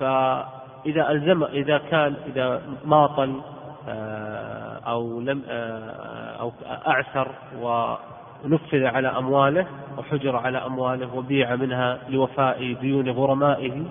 فإذا 0.00 1.10
ألزم 1.10 1.44
إذا 1.44 1.78
كان 1.78 2.14
إذا 2.26 2.62
ماطل 2.84 3.40
آه، 3.88 4.80
أو 4.86 5.20
لم 5.20 5.42
آه، 5.48 6.36
أو 6.40 6.52
اعسر 6.64 7.28
ونفذ 7.60 8.84
على 8.84 9.08
أمواله 9.08 9.66
وحجر 9.98 10.36
على 10.36 10.58
أمواله 10.58 11.14
وبيع 11.14 11.56
منها 11.56 11.98
لوفاء 12.08 12.72
ديون 12.80 13.10
غرمائه 13.10 13.84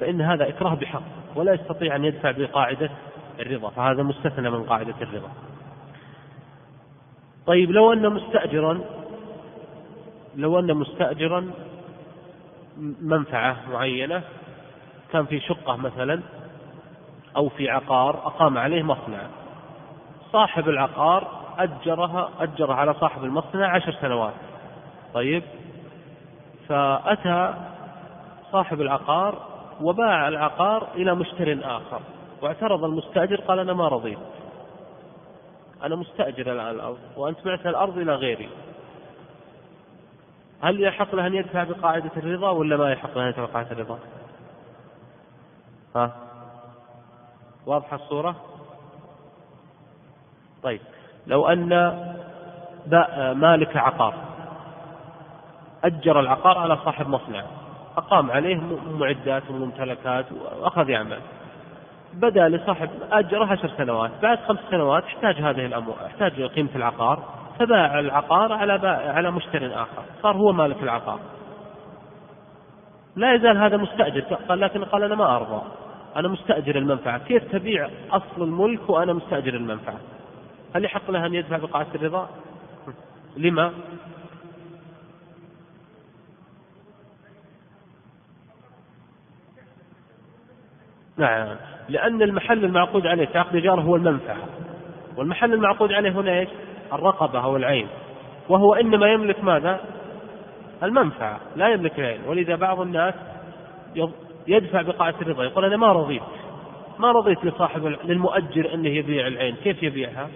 فإن 0.00 0.20
هذا 0.20 0.48
إكراه 0.48 0.74
بحق 0.74 1.02
ولا 1.36 1.52
يستطيع 1.52 1.96
أن 1.96 2.04
يدفع 2.04 2.30
بقاعدة 2.30 2.90
الرضا. 3.40 3.70
فهذا 3.70 4.02
مستثنى 4.02 4.50
من 4.50 4.62
قاعدة 4.62 4.94
الرضا. 5.02 5.28
طيب 7.48 7.70
لو 7.70 7.92
أن 7.92 8.10
مستأجرا 8.12 8.80
لو 10.36 10.58
أن 10.58 10.74
مستأجرا 10.74 11.50
منفعة 13.02 13.56
معينة 13.72 14.22
كان 15.12 15.26
في 15.26 15.40
شقة 15.40 15.76
مثلا 15.76 16.20
أو 17.36 17.48
في 17.48 17.70
عقار 17.70 18.14
أقام 18.26 18.58
عليه 18.58 18.82
مصنع. 18.82 19.22
صاحب 20.32 20.68
العقار 20.68 21.28
أجرها 21.58 22.30
أجر 22.40 22.72
على 22.72 22.94
صاحب 22.94 23.24
المصنع 23.24 23.74
عشر 23.74 23.92
سنوات. 23.92 24.34
طيب 25.14 25.42
فأتى 26.68 27.54
صاحب 28.52 28.80
العقار 28.80 29.38
وباع 29.80 30.28
العقار 30.28 30.88
إلى 30.94 31.14
مشتر 31.14 31.58
آخر. 31.62 32.00
واعترض 32.42 32.84
المستأجر 32.84 33.40
قال 33.40 33.58
أنا 33.58 33.72
ما 33.72 33.88
رضيت. 33.88 34.18
أنا 35.82 35.96
مستأجر 35.96 36.52
الآن 36.52 36.70
الأرض 36.74 36.98
وأنت 37.16 37.44
بعت 37.44 37.66
الأرض 37.66 37.98
إلى 37.98 38.14
غيري 38.14 38.48
هل 40.62 40.80
يحق 40.80 41.14
له 41.14 41.26
أن 41.26 41.34
يدفع 41.34 41.64
بقاعدة 41.64 42.10
الرضا 42.16 42.50
ولا 42.50 42.76
ما 42.76 42.92
يحق 42.92 43.18
له 43.18 43.22
أن 43.22 43.28
يدفع 43.28 43.44
بقاعدة 43.44 43.72
الرضا؟ 43.72 43.98
ها؟ 45.96 46.12
واضحة 47.66 47.96
الصورة؟ 47.96 48.36
طيب 50.62 50.80
لو 51.26 51.48
أن 51.48 51.68
مالك 53.36 53.76
عقار 53.76 54.14
أجر 55.84 56.20
العقار 56.20 56.58
على 56.58 56.76
صاحب 56.76 57.08
مصنع 57.08 57.44
أقام 57.96 58.30
عليه 58.30 58.56
معدات 58.90 59.42
وممتلكات 59.50 60.26
وأخذ 60.32 60.88
يعمل 60.90 61.20
بدأ 62.20 62.48
لصاحب 62.48 62.90
أجره 63.12 63.44
عشر 63.44 63.70
سنوات 63.78 64.10
بعد 64.22 64.38
خمس 64.38 64.58
سنوات 64.70 65.04
احتاج 65.04 65.36
هذه 65.36 65.66
الأموال 65.66 66.04
احتاج 66.06 66.42
قيمة 66.42 66.70
العقار 66.76 67.22
فباع 67.58 67.98
العقار 67.98 68.52
على 68.52 68.88
على 68.88 69.30
مشتر 69.30 69.82
آخر 69.82 70.02
صار 70.22 70.36
هو 70.36 70.52
مالك 70.52 70.82
العقار. 70.82 71.20
لا 73.16 73.34
يزال 73.34 73.58
هذا 73.58 73.76
مستأجر 73.76 74.20
قال 74.20 74.60
لكن 74.60 74.84
قال 74.84 75.02
أنا 75.02 75.14
ما 75.14 75.36
أرضى 75.36 75.62
أنا 76.16 76.28
مستأجر 76.28 76.76
المنفعة 76.76 77.18
كيف 77.18 77.52
تبيع 77.52 77.90
أصل 78.10 78.42
الملك 78.42 78.90
وأنا 78.90 79.12
مستأجر 79.12 79.54
المنفعة؟ 79.54 80.00
هل 80.74 80.84
يحق 80.84 81.10
له 81.10 81.26
أن 81.26 81.34
يدفع 81.34 81.56
بقاعة 81.56 81.86
الرضا؟ 81.94 82.28
لما؟ 83.36 83.72
نعم. 91.16 91.56
لأن 91.88 92.22
المحل 92.22 92.64
المعقود 92.64 93.06
عليه 93.06 93.26
في 93.26 93.38
عقد 93.38 93.48
الإيجار 93.48 93.80
هو 93.80 93.96
المنفعة. 93.96 94.36
والمحل 95.16 95.54
المعقود 95.54 95.92
عليه 95.92 96.10
هنا 96.10 96.38
إيش؟ 96.38 96.48
الرقبة 96.92 97.44
أو 97.44 97.56
العين. 97.56 97.88
وهو 98.48 98.74
إنما 98.74 99.06
يملك 99.12 99.44
ماذا؟ 99.44 99.80
المنفعة 100.82 101.40
لا 101.56 101.68
يملك 101.68 101.98
العين. 101.98 102.20
ولذا 102.26 102.56
بعض 102.56 102.80
الناس 102.80 103.14
يدفع 104.46 104.82
بقاعة 104.82 105.14
الرضا 105.22 105.44
يقول 105.44 105.64
أنا 105.64 105.76
ما 105.76 105.92
رضيت. 105.92 106.22
ما 106.98 107.12
رضيت 107.12 107.44
لصاحب 107.44 107.96
للمؤجر 108.04 108.74
أنه 108.74 108.88
يبيع 108.88 109.26
العين. 109.26 109.56
كيف 109.56 109.82
يبيعها؟ 109.82 110.28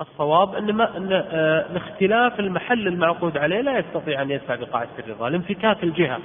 الصواب 0.00 0.54
أن, 0.54 0.72
ما 0.72 0.96
أن 0.96 1.08
آه 1.12 1.72
لاختلاف 1.72 2.40
المحل 2.40 2.88
المعقود 2.88 3.38
عليه 3.38 3.60
لا 3.60 3.78
يستطيع 3.78 4.22
أن 4.22 4.30
يدفع 4.30 4.54
بقاعة 4.54 4.88
الرضا 4.98 5.28
لانفكاك 5.28 5.84
الجهة. 5.84 6.18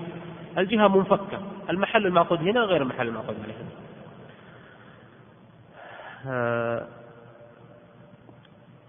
الجهة 0.58 0.88
منفكة. 0.88 1.40
المحل 1.70 2.06
المعقود 2.06 2.40
هنا 2.40 2.60
غير 2.60 2.82
المحل 2.82 3.08
المعقود 3.08 3.36
عليه. 3.44 3.54
آه 3.54 3.85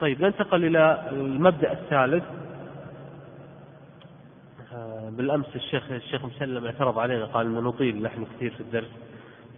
طيب 0.00 0.22
ننتقل 0.22 0.64
إلى 0.64 1.08
المبدأ 1.12 1.72
الثالث. 1.72 2.24
آه 4.72 5.10
بالأمس 5.10 5.46
الشيخ 5.54 5.90
الشيخ 5.90 6.24
مسلم 6.24 6.66
اعترض 6.66 6.98
علينا 6.98 7.24
قال 7.24 7.46
إنه 7.46 7.60
نطيل 7.60 8.02
نحن 8.02 8.24
كثير 8.24 8.50
في 8.50 8.60
الدرس 8.60 8.90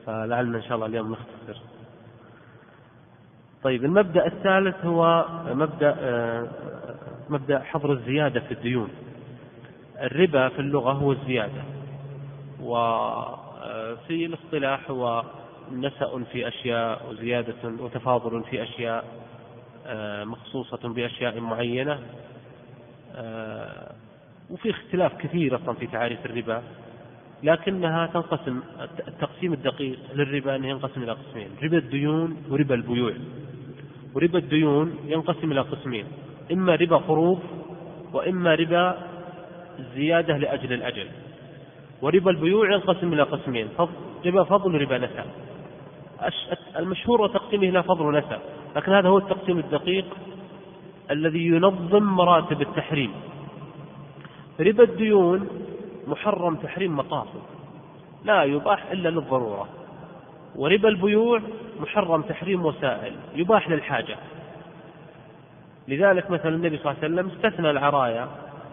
فلعلنا 0.07 0.59
إن 0.59 0.63
شاء 0.63 0.75
الله 0.75 0.87
اليوم 0.87 1.13
نختصر. 1.13 1.61
طيب 3.63 3.85
المبدأ 3.85 4.27
الثالث 4.27 4.85
هو 4.85 5.25
مبدأ 5.47 5.97
آه 5.99 6.49
مبدأ 7.29 7.59
حظر 7.59 7.93
الزيادة 7.93 8.41
في 8.41 8.55
الديون. 8.55 8.89
الربا 10.01 10.49
في 10.49 10.59
اللغة 10.59 10.93
هو 10.93 11.13
الزيادة 11.13 11.63
وفي 12.63 14.27
الاصطلاح 14.27 14.91
هو 14.91 15.25
نسأ 15.73 16.25
في 16.33 16.49
أشياء 16.49 17.11
وزيادة 17.11 17.55
وتفاضل 17.65 18.45
في 18.51 18.63
أشياء 18.63 19.05
آه، 19.87 20.25
مخصوصة 20.25 20.89
بأشياء 20.89 21.41
معينة 21.41 22.01
آه، 23.15 23.93
وفي 24.51 24.71
اختلاف 24.71 25.15
كثير 25.15 25.57
أصلا 25.57 25.75
في 25.75 25.87
تعاريف 25.87 26.27
الربا 26.27 26.63
لكنها 27.43 28.07
تنقسم 28.07 28.61
التقسيم 29.09 29.53
الدقيق 29.53 29.99
للربا 30.15 30.57
أنه 30.57 30.69
ينقسم 30.69 31.03
إلى 31.03 31.13
قسمين 31.13 31.49
ربا 31.63 31.79
الديون 31.79 32.37
وربا 32.51 32.75
البيوع. 32.75 33.13
وربا 34.15 34.39
الديون 34.39 34.99
ينقسم 35.07 35.53
إلى 35.53 35.61
قسمين 35.61 36.07
إما 36.53 36.75
ربا 36.75 36.97
قروض 36.97 37.41
وإما 38.13 38.55
ربا 38.55 38.99
زيادة 39.95 40.37
لأجل 40.37 40.73
الأجل. 40.73 41.07
وربا 42.03 42.31
البيوع 42.31 42.73
ينقسم 42.73 43.13
إلى 43.13 43.23
قسمين 43.23 43.69
ربا 44.27 44.45
فضل 44.45 44.75
وربا 44.75 44.99
نسب. 44.99 45.25
المشهور 46.77 47.29
تقسيمه 47.29 47.69
إلى 47.69 47.83
فضل 47.83 48.07
ونسب 48.07 48.39
لكن 48.77 48.93
هذا 48.93 49.09
هو 49.09 49.19
التقسيم 49.19 49.59
الدقيق 49.59 50.05
الذي 51.11 51.47
ينظم 51.47 52.03
مراتب 52.03 52.63
التحريم. 52.63 53.13
ربا 54.61 54.85
الديون 54.85 55.49
محرم 56.07 56.57
تحريم 56.57 56.97
مقاصد 56.97 57.43
لا 58.25 58.43
يباح 58.43 58.91
إلا 58.91 59.09
للضرورة. 59.09 59.69
وربا 60.57 60.89
البيوع 60.89 61.41
محرم 61.81 62.23
تحريم 62.23 62.65
وسائل 62.65 63.15
يباح 63.35 63.69
للحاجة. 63.69 64.17
لذلك 65.89 66.31
مثلا 66.31 66.55
النبي 66.55 66.79
صلى 66.79 66.93
الله 66.93 67.05
عليه 67.05 67.15
وسلم 67.15 67.31
استثنى 67.31 67.71
العرايا 67.71 68.29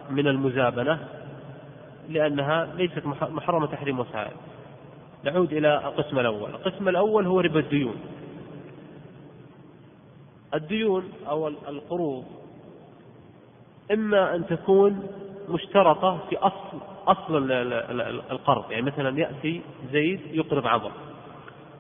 من 0.10 0.28
المزابنة 0.28 1.00
لأنها 2.10 2.68
ليست 2.76 3.06
محرمة 3.22 3.66
تحريم 3.66 4.00
وسائل. 4.00 4.36
نعود 5.26 5.54
إلى 5.54 5.78
القسم 5.78 6.20
الأول. 6.20 6.50
القسم 6.50 6.90
الأول 6.90 7.28
هو 7.28 7.40
ربا 7.40 7.60
الديون. 7.60 7.96
الديون 10.54 11.04
أو 11.30 11.48
القروض 11.48 12.26
إما 13.92 14.36
أن 14.36 14.48
تكون 14.48 15.08
مشترطة 15.50 16.20
في 16.30 16.38
أصل 16.38 16.78
أصل 17.08 17.52
القرض. 18.32 18.72
يعني 18.72 18.86
مثلا 18.86 19.20
يأتي 19.20 19.62
زيد 19.92 20.20
يقرض 20.32 20.68
عمرو 20.68 20.92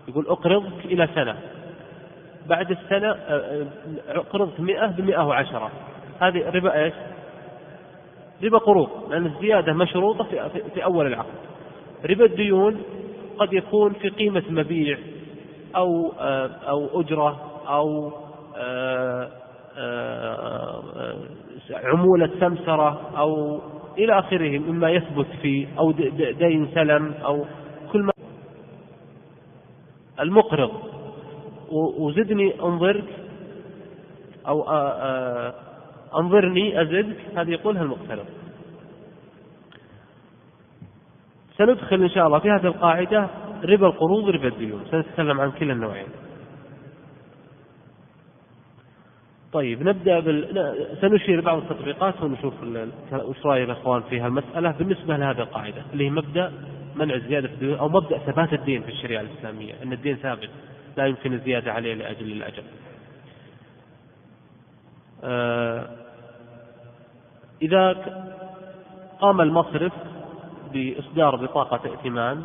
يقول 0.07 0.27
أقرضك 0.27 0.85
إلى 0.85 1.09
سنة. 1.15 1.39
بعد 2.47 2.71
السنة 2.71 3.13
قرضت 4.21 4.59
مئة 4.59 4.87
بمئة 4.87 5.27
وعشرة. 5.27 5.71
هذه 6.19 6.49
ربا 6.49 6.83
إيش؟ 6.83 6.93
ربا 8.43 8.57
قروض. 8.57 8.89
لأن 9.09 9.25
الزيادة 9.25 9.73
مشروطة 9.73 10.23
في 10.73 10.83
أول 10.83 11.07
العقد. 11.07 11.35
ربا 12.09 12.25
الديون 12.25 12.83
قد 13.39 13.53
يكون 13.53 13.93
في 13.93 14.09
قيمة 14.09 14.43
مبيع 14.49 14.97
أو 15.75 16.11
أو 16.67 17.01
أجرة 17.01 17.51
أو 17.67 18.11
عمولة 21.73 22.29
سمسرة 22.39 23.01
أو 23.17 23.61
إلى 23.97 24.19
آخره 24.19 24.57
مما 24.59 24.89
يثبت 24.89 25.27
فيه 25.41 25.67
أو 25.79 25.91
دين 26.39 26.67
سلم 26.75 27.13
أو 27.25 27.45
كل 27.91 28.01
ما. 28.03 28.11
المقرض. 30.19 30.71
وزدني 31.71 32.61
انظرك 32.61 33.03
أو 34.47 34.63
أنظرني 36.19 36.81
أزدك 36.81 37.17
هذه 37.35 37.49
يقولها 37.49 37.83
المقترض. 37.83 38.25
سندخل 41.57 42.01
إن 42.01 42.09
شاء 42.09 42.27
الله 42.27 42.39
في 42.39 42.49
هذه 42.49 42.67
القاعدة 42.67 43.29
ربا 43.63 43.87
القروض 43.87 44.29
ربا 44.29 44.47
الديون. 44.47 44.85
سنتكلم 44.91 45.41
عن 45.41 45.51
كلا 45.51 45.73
النوعين. 45.73 46.07
طيب 49.53 49.83
نبدأ 49.83 50.19
بال... 50.19 50.97
سنشير 51.01 51.41
بعض 51.41 51.57
التطبيقات 51.57 52.21
ونشوف 52.21 52.53
وش 53.13 53.45
رأي 53.45 53.63
الإخوان 53.63 54.01
في 54.01 54.19
هالمسألة. 54.19 54.71
بالنسبة 54.71 55.17
لهذه 55.17 55.39
القاعدة 55.39 55.81
اللي 55.93 56.05
هي 56.05 56.09
مبدأ 56.09 56.53
منع 56.95 57.17
زيادة 57.17 57.47
الديون 57.47 57.79
أو 57.79 57.89
مبدأ 57.89 58.17
ثبات 58.17 58.53
الدين 58.53 58.81
في 58.81 58.89
الشريعة 58.89 59.21
الإسلامية 59.21 59.73
أن 59.83 59.93
الدين 59.93 60.15
ثابت 60.15 60.49
لا 60.97 61.05
يمكن 61.05 61.33
الزيادة 61.33 61.73
عليه 61.73 61.93
لأجل 61.93 62.31
الأجل. 62.31 62.63
آه 65.23 65.89
إذا 67.61 67.93
قام 69.19 69.41
المصرف 69.41 69.93
بإصدار 70.73 71.35
بطاقة 71.35 71.89
ائتمان 71.89 72.43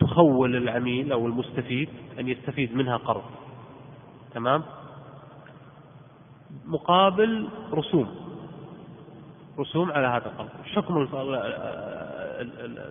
تخول 0.00 0.56
العميل 0.56 1.12
أو 1.12 1.26
المستفيد 1.26 1.88
أن 2.18 2.28
يستفيد 2.28 2.76
منها 2.76 2.96
قرض. 2.96 3.22
تمام؟ 4.34 4.62
مقابل 6.66 7.48
رسوم. 7.72 8.08
رسوم 9.58 9.92
على 9.92 10.06
هذا 10.06 10.26
القرض. 10.26 10.48
حكم 10.74 11.08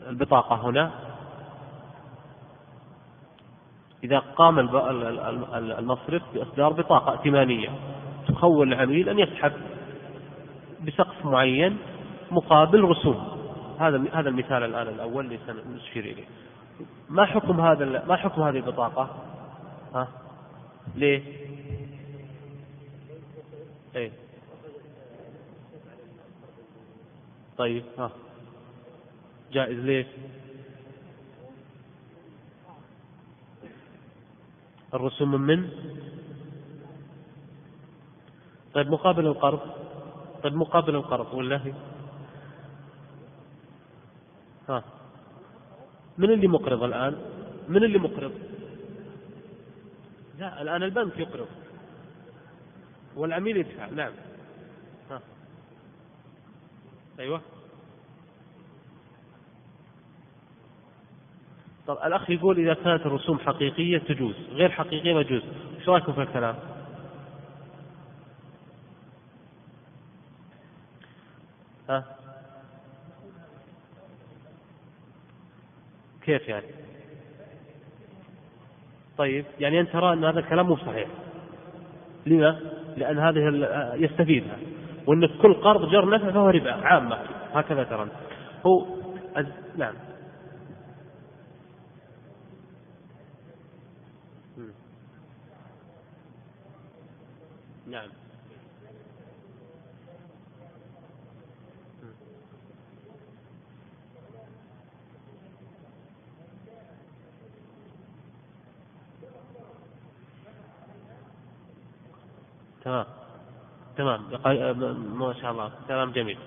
البطاقة 0.10 0.70
هنا؟ 0.70 0.92
إذا 4.04 4.20
قام 4.20 4.60
المصرف 5.80 6.22
بإصدار 6.34 6.74
بطاقة 6.74 7.12
ائتمانية 7.12 7.70
تخول 8.28 8.74
العميل 8.74 9.10
أن 9.10 9.20
يسحب 9.20 9.52
بسقف 10.88 11.26
معين 11.26 11.78
مقابل 12.32 12.84
رسوم. 12.84 13.35
هذا 13.80 14.04
هذا 14.14 14.30
المثال 14.30 14.64
الآن 14.64 14.88
الأول 14.88 15.26
اللي 15.26 15.40
سنشير 15.48 16.04
إليه 16.06 16.26
ما 17.10 17.26
حكم 17.26 17.62
هذا 17.62 18.06
ما 18.06 18.16
حكم 18.16 18.42
هذه 18.42 18.58
البطاقة؟ 18.58 19.16
ها؟ 19.96 20.08
ليه؟ 20.96 21.24
إيه 23.96 24.12
طيب 27.58 27.84
ها 27.98 28.12
جائز 29.52 29.80
ليه؟ 29.80 30.08
الرسوم 34.94 35.32
من 35.32 35.42
من؟ 35.42 35.70
طيب 38.74 38.88
مقابل 38.92 39.28
القرض 39.28 39.60
طيب 40.44 40.56
مقابل 40.56 40.96
القرض 40.96 41.34
ولا 41.34 41.66
هي؟ 41.66 41.74
ها. 44.70 44.84
من 46.18 46.32
اللي 46.32 46.48
مقرض 46.48 46.84
الآن؟ 46.84 47.16
من 47.68 47.84
اللي 47.84 48.00
مقرض؟ 48.00 48.32
لا 50.40 50.62
الآن 50.62 50.84
البنك 50.84 51.20
يقرض. 51.20 51.48
والعميل 53.16 53.58
يدفع. 53.58 53.86
نعم. 53.90 54.12
ها. 55.12 55.22
أيوه. 57.20 57.42
طب 61.88 61.98
الأخ 62.06 62.30
يقول 62.30 62.60
إذا 62.60 62.74
كانت 62.74 63.06
الرسوم 63.06 63.40
حقيقية 63.40 63.98
تجوز. 63.98 64.36
غير 64.50 64.70
حقيقية 64.72 65.14
ما 65.14 65.24
تجوز. 65.24 65.44
إيش 65.80 65.90
رأيكم 65.90 66.14
في 66.14 66.22
الكلام؟ 66.22 66.56
ها. 71.90 72.25
كيف 76.26 76.48
يعني؟ 76.48 76.66
طيب 79.18 79.46
يعني 79.60 79.80
أنت 79.80 79.90
ترى 79.90 80.14
أن 80.14 80.26
هذا 80.26 80.40
الكلام 80.40 80.68
مو 80.68 80.78
صحيح. 80.78 81.08
لما؟ 82.26 82.60
لأن 82.98 83.20
هذه 83.20 83.40
يستفيدها. 83.96 84.58
وأن 85.08 85.28
كل 85.42 85.54
قرض 85.54 85.90
جر 85.92 86.10
نفع 86.10 86.32
فهو 86.32 86.50
ربا 86.50 86.74
عامة 86.74 87.18
هكذا 87.54 87.84
ترى 87.84 88.08
هو 88.66 88.86
أز... 89.36 89.46
نعم. 89.78 89.94
نعم 97.88 98.10
تمام 112.84 113.06
تمام. 113.98 114.22
ما 115.16 115.34
شاء 115.42 115.52
الله. 115.52 115.72
كلام 115.88 116.12
جميل. 116.12 116.38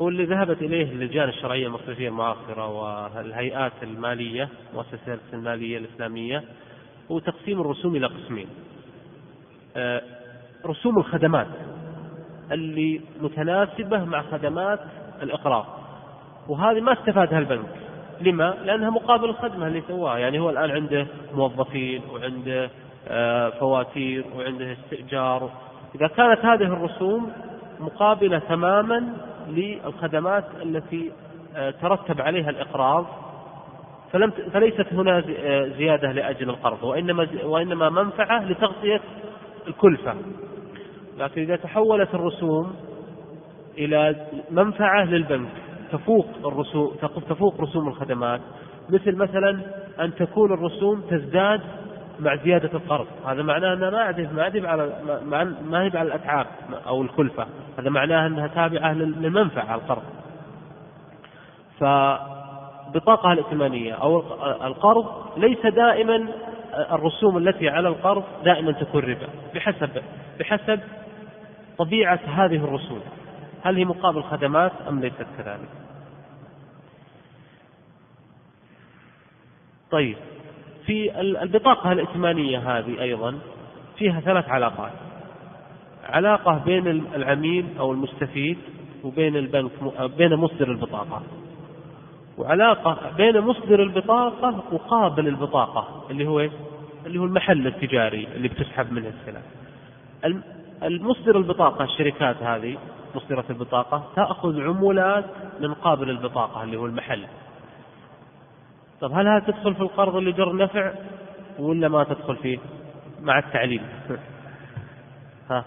هو 0.00 0.08
اللي 0.08 0.24
ذهبت 0.24 0.62
إليه 0.62 0.92
اللجان 0.92 1.28
الشرعية 1.28 1.66
المصرفية 1.66 2.08
المعاصرة 2.08 2.66
والهيئات 2.68 3.72
المالية 3.82 4.48
مؤسسات 4.74 5.18
المالية 5.32 5.78
الإسلامية 5.78 6.44
هو 7.10 7.18
تقسيم 7.18 7.60
الرسوم 7.60 7.96
إلى 7.96 8.06
قسمين. 8.06 8.46
آه، 9.76 10.02
رسوم 10.66 10.98
الخدمات 10.98 11.46
اللي 12.52 13.00
متناسبة 13.20 14.04
مع 14.04 14.22
خدمات 14.22 14.80
الإقراض. 15.22 15.66
وهذه 16.48 16.80
ما 16.80 16.92
استفادها 16.92 17.38
البنك. 17.38 17.68
لما؟ 18.20 18.54
لأنها 18.64 18.90
مقابل 18.90 19.24
الخدمة 19.28 19.66
اللي 19.66 19.82
سواها. 19.88 20.18
يعني 20.18 20.38
هو 20.38 20.50
الآن 20.50 20.70
عنده 20.70 21.06
موظفين 21.34 22.02
وعنده 22.12 22.70
آه، 23.08 23.48
فواتير 23.48 24.24
وعنده 24.36 24.72
استئجار 24.72 25.50
إذا 25.94 26.06
كانت 26.06 26.44
هذه 26.44 26.62
الرسوم 26.62 27.32
مقابلة 27.80 28.38
تماما 28.38 29.16
للخدمات 29.48 30.44
التي 30.62 31.12
آه، 31.56 31.70
ترتب 31.70 32.20
عليها 32.20 32.50
الإقراض 32.50 33.06
فلم 34.12 34.32
فليست 34.52 34.86
هنا 34.92 35.18
آه، 35.18 35.68
زيادة 35.78 36.12
لأجل 36.12 36.50
القرض 36.50 36.82
وإنما 36.82 37.28
وإنما 37.44 37.90
منفعة 37.90 38.44
لتغطية 38.44 39.00
الكلفة. 39.68 40.14
لكن 41.18 41.42
إذا 41.42 41.56
تحولت 41.56 42.14
الرسوم 42.14 42.74
إلى 43.78 44.26
منفعة 44.50 45.04
للبنك 45.04 45.48
تفوق 45.92 46.26
الرسوم 46.44 46.94
تفوق 47.28 47.60
رسوم 47.60 47.88
الخدمات 47.88 48.40
مثل 48.90 49.16
مثلا 49.16 49.60
أن 50.00 50.14
تكون 50.14 50.52
الرسوم 50.52 51.00
تزداد 51.10 51.60
مع 52.20 52.36
زيادة 52.36 52.70
القرض. 52.74 53.06
هذا 53.26 53.42
معناه 53.42 53.74
أنها 53.74 53.90
ما 53.90 54.00
عدت 54.00 54.32
ما 54.32 54.42
عدت 54.42 54.64
على 54.64 54.92
ما 55.64 55.82
هي 55.82 55.90
على 55.98 56.02
الأتعاب 56.02 56.46
أو 56.86 57.02
الكلفة 57.02 57.46
هذا 57.78 57.90
معناه 57.90 58.26
أنها 58.26 58.46
تابعة 58.46 58.92
للمنفعة 58.92 59.74
القرض. 59.74 60.02
فبطاقة 61.80 63.32
الائتمانية 63.32 63.94
أو 63.94 64.20
القرض 64.66 65.06
ليس 65.36 65.66
دائما 65.66 66.28
الرسوم 66.74 67.38
التي 67.38 67.68
على 67.68 67.88
القرض 67.88 68.24
دائما 68.44 68.72
تكون 68.72 69.02
ربا. 69.02 69.28
بحسب 69.54 70.02
بحسب 70.38 70.80
طبيعة 71.78 72.20
هذه 72.26 72.64
الرسوم. 72.64 73.00
هل 73.64 73.76
هي 73.76 73.84
مقابل 73.84 74.22
خدمات 74.22 74.72
أم 74.88 75.00
ليست 75.00 75.26
كذلك؟ 75.38 75.68
طيب. 79.90 80.16
في 80.86 81.20
البطاقة 81.20 81.92
الائتمانية 81.92 82.58
هذه 82.78 83.02
أيضا 83.02 83.38
فيها 83.98 84.20
ثلاث 84.20 84.48
علاقات. 84.48 84.92
علاقة 86.08 86.62
بين 86.64 86.86
العميل 87.14 87.66
أو 87.78 87.92
المستفيد 87.92 88.58
وبين 89.04 89.36
البنك 89.36 89.70
بين 90.16 90.34
مصدر 90.34 90.70
البطاقة. 90.70 91.22
وعلاقة 92.38 93.16
بين 93.16 93.40
مصدر 93.40 93.82
البطاقة 93.82 94.62
وقابل 94.72 95.28
البطاقة 95.28 96.04
اللي 96.10 96.26
هو 96.26 96.48
اللي 97.06 97.18
هو 97.18 97.24
المحل 97.24 97.66
التجاري 97.66 98.28
اللي 98.34 98.48
بتسحب 98.48 98.92
منه 98.92 99.08
السلع. 99.08 99.40
المصدر 100.82 101.36
البطاقة 101.36 101.84
الشركات 101.84 102.42
هذه 102.42 102.76
مصدرة 103.14 103.44
البطاقة 103.50 104.04
تأخذ 104.16 104.60
عمولات 104.60 105.24
من 105.60 105.74
قابل 105.74 106.10
البطاقة 106.10 106.62
اللي 106.62 106.76
هو 106.76 106.86
المحل. 106.86 107.24
طب 109.02 109.12
هل 109.12 109.28
هذا 109.28 109.46
تدخل 109.46 109.74
في 109.74 109.80
القرض 109.80 110.16
اللي 110.16 110.32
جر 110.32 110.56
نفع؟ 110.56 110.94
ولا 111.58 111.88
ما 111.88 112.04
تدخل 112.04 112.36
فيه؟ 112.36 112.58
مع 113.20 113.38
التعليل 113.38 113.82
ها. 115.50 115.64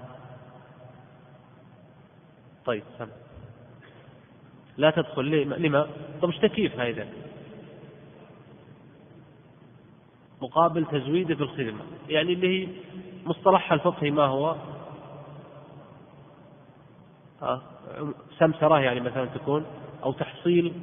طيب 2.66 2.84
سم. 2.98 3.08
لا 4.78 4.90
تدخل. 4.90 5.26
ليه؟ 5.26 5.46
لما؟ 5.46 5.88
طب 6.22 6.30
إيش 6.30 6.38
تكييف 6.40 6.80
هذا 6.80 7.08
مقابل 10.42 10.86
تزويده 10.86 11.36
في 11.36 11.44
الخدمة. 11.44 11.82
يعني 12.10 12.34
اللي 12.34 12.64
هي 12.64 12.68
مصطلحها 13.26 13.76
الفقهي 13.76 14.12
ما 14.12 14.26
هو؟ 14.26 14.56
ها؟ 17.42 17.62
سمسرة 18.40 18.80
يعني 18.80 19.00
مثلا 19.00 19.26
تكون. 19.26 19.66
أو 20.04 20.12
تحصيل 20.12 20.74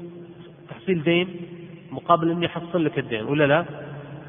تحصيل 0.68 1.02
دين. 1.02 1.61
مقابل 1.92 2.30
إني 2.30 2.46
أحصل 2.46 2.84
لك 2.84 2.98
الدين 2.98 3.24
ولا 3.24 3.46
لا؟ 3.46 3.64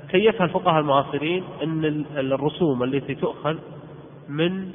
كيفها 0.10 0.46
الفقهاء 0.46 0.80
المعاصرين 0.80 1.44
إن 1.64 2.06
الرسوم 2.16 2.84
التي 2.84 3.16
تؤخذ 3.16 3.58
من 4.30 4.72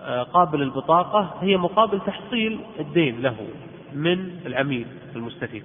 آه، 0.00 0.22
قابل 0.22 0.62
البطاقة 0.62 1.34
هي 1.40 1.56
مقابل 1.56 2.00
تحصيل 2.00 2.60
الدين 2.80 3.22
له 3.22 3.36
من 3.92 4.40
العميل 4.46 4.86
المستفيد. 5.16 5.62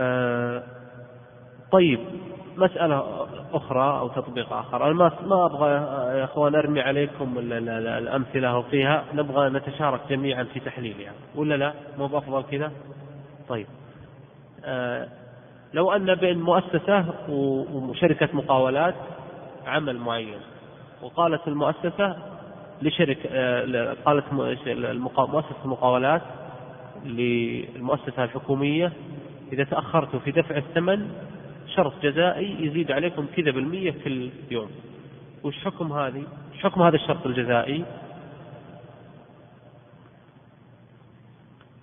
آه، 0.00 0.62
طيب 1.72 2.00
مسألة 2.56 3.26
أخرى 3.52 3.98
أو 3.98 4.08
تطبيق 4.08 4.52
آخر 4.52 4.90
أنا 4.90 5.12
ما 5.26 5.46
أبغى 5.46 5.70
يا 6.18 6.24
أخوان 6.24 6.54
أرمي 6.54 6.80
عليكم 6.80 7.34
الأمثلة 7.38 8.62
فيها 8.62 9.04
نبغى 9.14 9.50
نتشارك 9.50 10.00
جميعا 10.10 10.44
في 10.44 10.60
تحليلها 10.60 11.12
ولا 11.34 11.54
لا 11.54 11.74
مو 11.98 12.06
بأفضل 12.06 12.42
كذا 12.42 12.72
طيب. 13.50 13.66
آه 14.64 15.08
لو 15.74 15.92
أن 15.92 16.14
بين 16.14 16.40
مؤسسة 16.40 17.04
وشركة 17.28 18.28
مقاولات 18.32 18.94
عمل 19.66 19.96
معين 19.98 20.40
وقالت 21.02 21.48
المؤسسة 21.48 22.16
لشركة 22.82 23.28
آه 23.32 23.96
قالت 24.04 24.32
مؤسسة 24.32 24.72
المقاولات 25.64 26.22
للمؤسسة 27.04 28.24
الحكومية 28.24 28.92
إذا 29.52 29.64
تأخرت 29.64 30.16
في 30.16 30.30
دفع 30.30 30.56
الثمن 30.56 31.10
شرط 31.76 31.92
جزائي 32.02 32.66
يزيد 32.66 32.92
عليكم 32.92 33.26
كذا 33.36 33.50
بالمية 33.50 33.94
كل 34.04 34.30
يوم 34.50 34.70
وش 35.44 35.64
حكم 35.64 35.92
هذه؟ 35.92 36.22
وش 36.54 36.62
حكم 36.62 36.82
هذا 36.82 36.96
الشرط 36.96 37.26
الجزائي؟ 37.26 37.84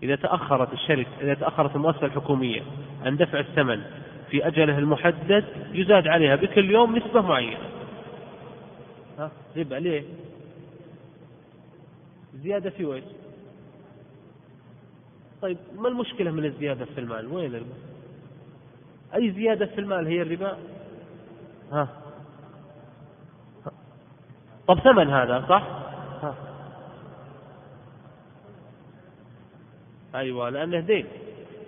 إذا 0.03 0.15
تأخرت 0.15 0.73
الشركة 0.73 1.09
إذا 1.21 1.33
تأخرت 1.33 1.75
المؤسسة 1.75 2.05
الحكومية 2.05 2.61
عن 3.05 3.17
دفع 3.17 3.39
الثمن 3.39 3.81
في 4.29 4.47
أجله 4.47 4.77
المحدد 4.77 5.45
يزاد 5.73 6.07
عليها 6.07 6.35
بكل 6.35 6.71
يوم 6.71 6.97
نسبة 6.97 7.21
معينة. 7.21 7.69
ها؟ 9.19 9.31
ربا 9.57 9.75
ليه 9.75 10.03
زيادة 12.33 12.69
في 12.69 12.85
وجه. 12.85 13.03
طيب 15.41 15.57
ما 15.75 15.87
المشكلة 15.87 16.31
من 16.31 16.45
الزيادة 16.45 16.85
في 16.85 16.99
المال؟ 16.99 17.33
وين 17.33 17.55
الربا؟ 17.55 17.73
أي 19.15 19.31
زيادة 19.31 19.65
في 19.65 19.81
المال 19.81 20.07
هي 20.07 20.21
الربا؟ 20.21 20.57
ها؟ 21.71 21.87
طب 24.67 24.79
ثمن 24.79 25.09
هذا 25.09 25.45
صح 25.49 25.63
ها. 26.23 26.35
أيوة 30.17 30.49
لأنه 30.49 30.79
دين 30.79 31.05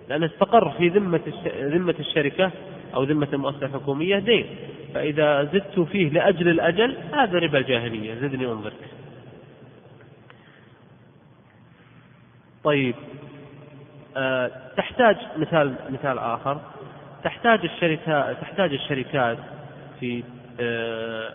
لأنه 0.08 0.26
استقر 0.26 0.70
في 0.70 0.88
ذمة 0.88 1.20
ذمة 1.56 1.94
الشركة 2.00 2.50
أو 2.94 3.02
ذمة 3.02 3.28
المؤسسة 3.32 3.66
الحكومية 3.66 4.18
دين 4.18 4.46
فإذا 4.94 5.44
زدت 5.44 5.80
فيه 5.80 6.08
لأجل 6.08 6.48
الأجل 6.48 6.96
هذا 7.12 7.38
ربا 7.38 7.58
الجاهلية. 7.58 8.14
زدني 8.14 8.46
انظرك 8.46 8.88
طيب 12.64 12.94
أه 14.16 14.50
تحتاج 14.76 15.16
مثال 15.36 15.74
مثال 15.90 16.18
آخر. 16.18 16.60
تحتاج 17.24 17.60
الشركات 17.64 18.36
تحتاج 18.40 18.72
الشركات 18.72 19.38
في 20.00 20.22
أه 20.60 21.34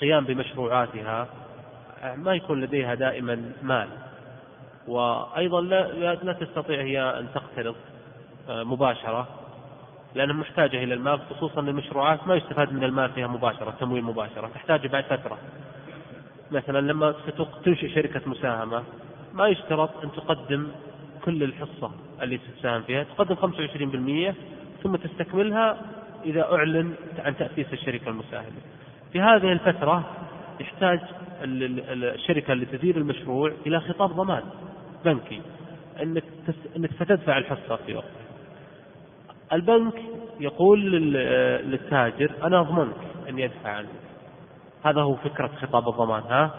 قيام 0.00 0.24
بمشروعاتها. 0.24 1.28
ما 2.16 2.34
يكون 2.34 2.60
لديها 2.60 2.94
دائما 2.94 3.52
مال. 3.62 3.88
وأيضا 4.88 5.60
لا, 5.60 6.14
لا 6.14 6.32
تستطيع 6.32 6.82
هي 6.82 7.00
أن 7.00 7.28
تقترض 7.34 7.74
آه، 8.48 8.64
مباشرة 8.64 9.28
لأنها 10.14 10.34
محتاجة 10.34 10.84
إلى 10.84 10.94
المال 10.94 11.20
خصوصا 11.30 11.60
المشروعات 11.60 12.26
ما 12.26 12.34
يستفاد 12.34 12.72
من 12.72 12.84
المال 12.84 13.10
فيها 13.10 13.26
مباشرة 13.26 13.74
تمويل 13.80 14.04
مباشرة 14.04 14.50
تحتاج 14.54 14.86
بعد 14.86 15.04
فترة. 15.04 15.38
مثلا 16.50 16.80
لما 16.80 17.14
تنشئ 17.64 17.94
شركة 17.94 18.20
مساهمة 18.26 18.82
ما 19.34 19.48
يشترط 19.48 19.90
أن 20.04 20.12
تقدم 20.12 20.68
كل 21.24 21.42
الحصة 21.42 21.90
اللي 22.22 22.40
تساهم 22.58 22.82
فيها 22.82 23.02
تقدم 23.02 23.36
25% 24.30 24.34
ثم 24.82 24.96
تستكملها 24.96 25.76
إذا 26.24 26.42
أعلن 26.52 26.94
عن 27.18 27.36
تأسيس 27.36 27.72
الشركة 27.72 28.08
المساهمة. 28.08 28.60
في 29.12 29.20
هذه 29.20 29.52
الفترة 29.52 30.04
يحتاج 30.60 31.00
الشركة 31.42 32.52
اللي 32.52 32.66
تدير 32.66 32.96
المشروع 32.96 33.52
إلى 33.66 33.80
خطاب 33.80 34.10
ضمان. 34.10 34.42
بنكي 35.04 35.42
إنك 36.02 36.24
تس... 36.46 36.54
إنك 36.76 36.90
ستدفع 36.92 37.38
الحصة 37.38 37.76
في 37.76 37.94
وقت 37.94 38.04
البنك 39.52 40.02
يقول 40.40 40.90
للتاجر 41.70 42.32
أنا 42.42 42.60
أضمنك 42.60 42.96
اني 43.28 43.44
ادفع 43.44 43.68
عنك. 43.70 43.88
هذا 44.84 45.00
هو 45.02 45.14
فكرة 45.14 45.50
خطاب 45.62 45.88
الضمان 45.88 46.22
ها؟ 46.22 46.50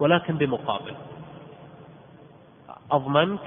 ولكن 0.00 0.36
بمقابل. 0.36 0.94
أضمنك 2.90 3.40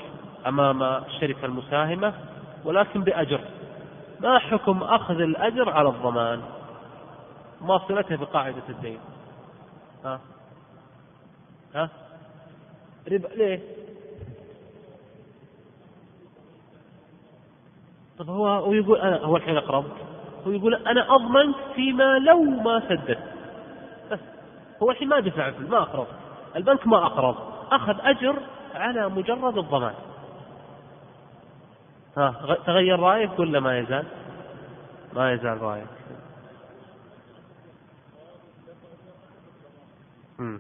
أمام 0.48 0.84
الشركة 0.84 1.46
المساهمة 1.46 2.14
ولكن 2.66 3.04
بأجر. 3.04 3.42
ما 4.20 4.40
حكم 4.40 4.84
أخذ 4.84 5.16
الأجر 5.22 5.70
على 5.70 5.90
الضمان؟ 5.90 6.42
ما 7.62 7.78
صلته 7.88 8.16
بقاعدة 8.16 8.64
الدين. 8.70 9.00
ها؟ 10.06 10.20
ها؟ 11.76 11.90
ربا 13.12 13.28
ليه؟ 13.28 13.60
طب 18.18 18.30
هو 18.30 18.48
هو 18.48 18.74
يقول 18.74 19.02
أنا 19.02 19.18
هو 19.18 19.38
الحين 19.38 19.58
اقرب 19.58 19.86
هو 20.48 20.52
يقول 20.52 20.76
أنا 20.76 21.16
اضمنك 21.16 21.56
فيما 21.76 22.20
لو 22.20 22.44
ما 22.44 22.80
سددت 22.90 23.20
بس. 24.12 24.20
هو 24.84 24.92
الحين 24.92 25.08
ما 25.08 25.20
دفع 25.20 25.52
ما 25.70 25.82
اقرض 25.82 26.08
البنك 26.56 26.88
ما 26.88 27.06
اقرض 27.06 27.36
أخذ 27.72 27.96
أجر 28.00 28.36
على 28.76 29.10
مجرد 29.10 29.58
الضمان. 29.58 29.94
ها 32.18 32.58
تغير 32.66 33.00
رأيك 33.00 33.40
ولا 33.40 33.60
ما 33.60 33.80
يزال؟ 33.80 34.06
ما 35.14 35.32
يزال 35.32 35.62
رأيك. 35.62 35.88
مم. 40.40 40.60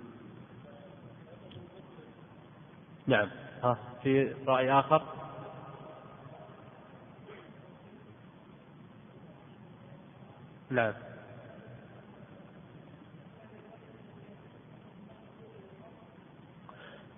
نعم. 3.07 3.27
ها 3.63 3.77
في 4.03 4.33
رأي 4.47 4.71
آخر؟ 4.71 5.01
نعم 10.69 10.93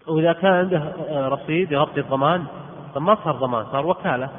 وإذا 0.08 0.34
كان 0.34 0.54
عنده 0.54 0.94
رصيد 1.28 1.72
يغطي 1.72 2.00
الضمان 2.00 2.46
طب 2.96 3.02
ما 3.02 3.16
صار 3.16 3.36
ضمان 3.36 3.66
صار 3.72 3.86
وكالة. 3.88 4.30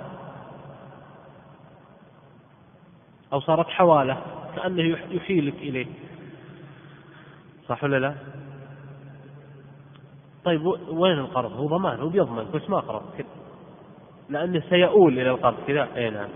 أو 3.32 3.40
صارت 3.40 3.66
حوالة 3.66 4.22
كأنه 4.56 4.98
يحيلك 5.10 5.54
إليه. 5.54 5.86
صح 7.68 7.84
ولا 7.84 7.96
لا؟ 7.96 8.14
طيب 10.44 10.66
وين 10.88 11.18
القرض؟ 11.18 11.52
هو 11.52 11.66
ضمان 11.66 12.00
هو 12.00 12.08
بيضمن 12.08 12.50
بس 12.50 12.70
ما 12.70 12.80
قرض 12.80 13.02
لأنه 14.28 14.62
سيؤول 14.68 15.12
إلى 15.12 15.30
القرض 15.30 15.56
كذا. 15.66 15.88
أي 15.96 16.10
نعم 16.10 16.28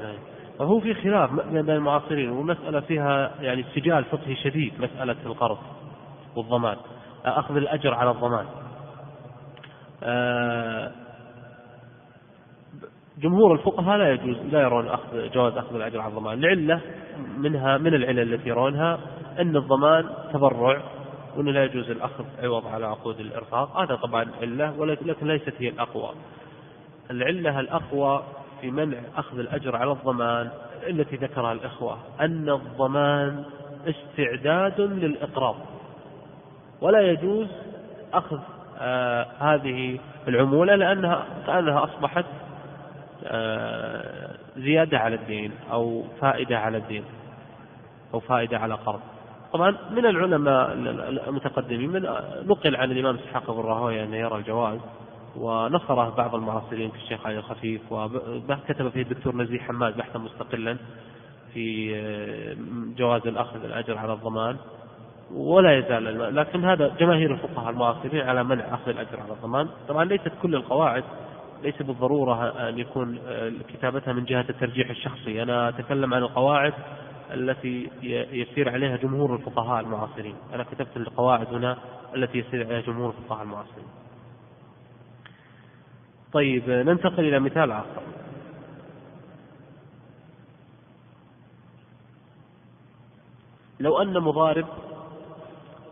فهو 0.58 0.80
في 0.80 0.94
خلاف 0.94 1.30
بين 1.30 1.70
المعاصرين 1.70 2.30
ومسألة 2.30 2.80
فيها 2.80 3.30
يعني 3.40 3.64
سجال 3.74 4.04
فقهي 4.04 4.36
شديد 4.36 4.72
مسألة 4.80 5.16
القرض 5.26 5.58
والضمان 6.36 6.76
أخذ 7.24 7.56
الأجر 7.56 7.94
على 7.94 8.10
الضمان. 8.10 8.46
آه، 10.02 10.92
جمهور 13.18 13.52
الفقهاء 13.52 13.98
لا 13.98 14.12
يجوز 14.12 14.36
لا 14.52 14.60
يرون 14.60 14.88
أخذ 14.88 15.30
جواز 15.30 15.56
أخذ 15.56 15.74
الأجر 15.74 16.00
على 16.00 16.10
الضمان. 16.10 16.40
لعلة 16.40 16.80
منها 17.38 17.78
من 17.78 17.94
العلل 17.94 18.34
التي 18.34 18.48
يرونها 18.48 18.98
أن 19.38 19.56
الضمان 19.56 20.08
تبرع 20.32 20.82
وأنه 21.36 21.50
لا 21.50 21.64
يجوز 21.64 21.90
الأخذ 21.90 22.24
عوض 22.42 22.66
على 22.66 22.86
عقود 22.86 23.20
الإرفاق 23.20 23.76
هذا 23.76 23.94
طبعا 23.94 24.26
علة 24.40 24.78
ولكن 24.78 25.26
ليست 25.26 25.54
هي 25.58 25.68
الأقوى. 25.68 26.10
العلة 27.10 27.60
الأقوى 27.60 28.22
في 28.60 28.70
منع 28.70 28.98
أخذ 29.16 29.38
الأجر 29.38 29.76
على 29.76 29.92
الضمان 29.92 30.50
التي 30.88 31.16
ذكرها 31.16 31.52
الإخوة 31.52 31.98
أن 32.20 32.48
الضمان 32.50 33.44
استعداد 33.86 34.80
للإقراض. 34.80 35.56
ولا 36.80 37.00
يجوز 37.00 37.48
أخذ 38.12 38.38
آه 38.80 39.26
هذه 39.38 39.98
العمولة 40.28 40.74
لأنها 40.74 41.24
كأنها 41.46 41.84
أصبحت 41.84 42.24
آه 43.24 44.34
زيادة 44.56 44.98
على 44.98 45.14
الدين 45.14 45.52
أو 45.72 46.04
فائدة 46.20 46.58
على 46.58 46.78
الدين 46.78 47.04
أو 48.14 48.20
فائدة 48.20 48.58
على 48.58 48.74
قرض. 48.74 49.00
طبعا 49.52 49.76
من 49.90 50.06
العلماء 50.06 50.72
المتقدمين 51.28 51.90
من 51.90 52.02
نقل 52.46 52.76
عن 52.76 52.90
الإمام 52.90 53.16
إسحاق 53.16 53.50
بن 53.50 53.60
راهوية 53.60 54.04
أنه 54.04 54.16
يرى 54.16 54.36
الجواز 54.36 54.78
ونصره 55.36 56.10
بعض 56.16 56.34
المعاصرين 56.34 56.90
في 56.90 56.96
الشيخ 56.96 57.26
علي 57.26 57.38
الخفيف 57.38 57.92
وكتب 57.92 58.88
فيه 58.88 59.02
الدكتور 59.02 59.36
نزيه 59.36 59.58
حماد 59.58 59.96
بحثا 59.96 60.18
مستقلا 60.18 60.76
في 61.54 61.96
آه، 61.96 62.56
جواز 62.98 63.26
الأخذ 63.26 63.64
الأجر 63.64 63.98
على 63.98 64.12
الضمان 64.12 64.56
ولا 65.34 65.78
يزال 65.78 66.34
لكن 66.36 66.64
هذا 66.64 66.94
جماهير 66.98 67.34
الفقهاء 67.34 67.70
المعاصرين 67.70 68.20
على 68.20 68.44
منع 68.44 68.74
أخذ 68.74 68.88
الأجر 68.88 69.20
على 69.20 69.32
الضمان. 69.32 69.68
طبعا 69.88 70.04
ليست 70.04 70.32
كل 70.42 70.54
القواعد 70.54 71.04
ليس 71.62 71.82
بالضرورة 71.82 72.68
أن 72.68 72.78
يكون 72.78 73.18
آه، 73.26 73.52
كتابتها 73.68 74.12
من 74.12 74.24
جهة 74.24 74.44
الترجيح 74.50 74.90
الشخصي. 74.90 75.42
أنا 75.42 75.68
أتكلم 75.68 76.14
عن 76.14 76.22
القواعد 76.22 76.72
التي 77.34 77.90
يسير 78.32 78.68
عليها 78.68 78.96
جمهور 78.96 79.34
الفقهاء 79.34 79.80
المعاصرين. 79.80 80.34
أنا 80.54 80.64
كتبت 80.64 80.96
القواعد 80.96 81.54
هنا 81.54 81.76
التي 82.14 82.38
يسير 82.38 82.66
عليها 82.66 82.80
جمهور 82.80 83.14
الفقهاء 83.18 83.42
المعاصرين. 83.42 84.03
طيب 86.34 86.70
ننتقل 86.70 87.24
إلى 87.28 87.40
مثال 87.40 87.72
آخر. 87.72 88.02
لو 93.80 94.02
أن 94.02 94.20
مضارب 94.20 94.66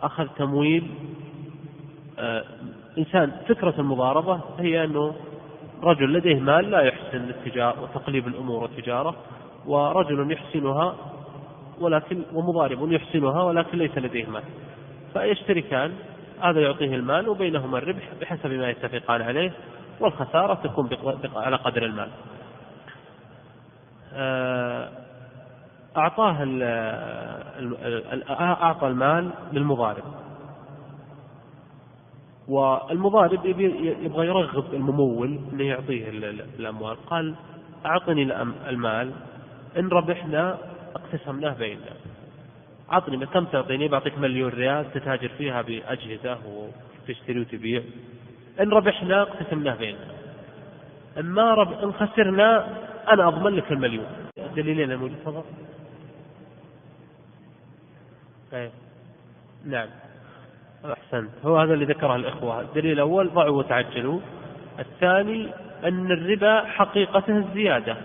أخذ 0.02 0.26
تمويل 0.26 0.90
آه 2.18 2.44
إنسان 2.98 3.33
فكرة 3.48 3.74
المضاربة 3.78 4.40
هي 4.59 4.85
أنه 4.85 5.14
رجل 5.83 6.12
لديه 6.12 6.40
مال 6.40 6.70
لا 6.70 6.81
يحسن 6.81 7.28
التجارة 7.28 7.83
وتقليب 7.83 8.28
الأمور 8.28 8.62
والتجارة 8.62 9.16
ورجل 9.66 10.33
يحسنها 10.33 10.96
ولكن 11.81 12.22
ومضارب 12.33 12.92
يحسنها 12.92 13.42
ولكن 13.42 13.78
ليس 13.78 13.98
لديه 13.98 14.26
مال. 14.26 14.42
فيشتركان 15.12 15.92
هذا 16.40 16.61
يعطيه 16.61 16.94
المال 16.94 17.28
وبينهما 17.28 17.78
الربح 17.78 18.09
بحسب 18.20 18.50
ما 18.50 18.70
يتفقان 18.70 19.22
عليه. 19.22 19.52
والخسارة 20.00 20.55
تكون 20.55 20.88
على 21.37 21.57
قدر 21.57 21.85
المال. 21.85 22.09
آه، 24.14 24.88
أعطاه 25.96 26.37
أعطى 28.40 28.87
المال 28.87 29.31
للمضارب. 29.52 30.05
والمضارب 32.48 33.46
يبغى 33.46 34.26
يرغب 34.26 34.74
الممول 34.74 35.40
إنه 35.52 35.64
يعطيه 35.64 36.09
الأموال. 36.59 36.96
قال 37.07 37.35
أعطني 37.87 38.22
المال. 38.68 39.12
إن 39.78 39.88
ربحنا 39.88 40.59
اقتسمناه 40.94 41.55
بيننا. 41.55 41.96
أعطني 42.92 43.26
كم 43.26 43.44
تعطيني 43.44 43.88
بعطيك 43.88 44.18
مليون 44.18 44.50
ريال 44.50 44.92
تتاجر 44.92 45.28
فيها 45.28 45.62
بأجهزة 45.62 46.38
وتشتري 46.46 47.40
وتبيع. 47.40 47.83
إن 48.61 48.71
ربحنا 48.71 49.23
اقتسمناه 49.23 49.75
بيننا 49.75 50.07
ان 51.19 51.25
ما 51.25 51.55
رب 51.55 51.85
إن 51.85 51.93
خسرنا 51.93 52.67
أنا 53.12 53.29
أضمن 53.29 53.57
لك 53.57 53.73
المليون. 53.73 54.07
دليلين 54.57 54.93
الموجود 54.93 55.17
تفضل. 55.25 55.43
أيه. 58.53 58.71
نعم. 59.67 59.88
أحسنت 60.85 61.31
هو 61.45 61.59
هذا 61.59 61.75
اللي 61.75 61.85
ذكره 61.85 62.17
الإخوة. 62.17 62.61
الدليل 62.61 62.93
الأول 62.93 63.31
ضعوا 63.31 63.59
وتعجلوا. 63.59 64.21
الثاني 64.79 65.49
أن 65.85 66.12
الربا 66.12 66.65
حقيقته 66.65 67.37
الزيادة 67.37 67.97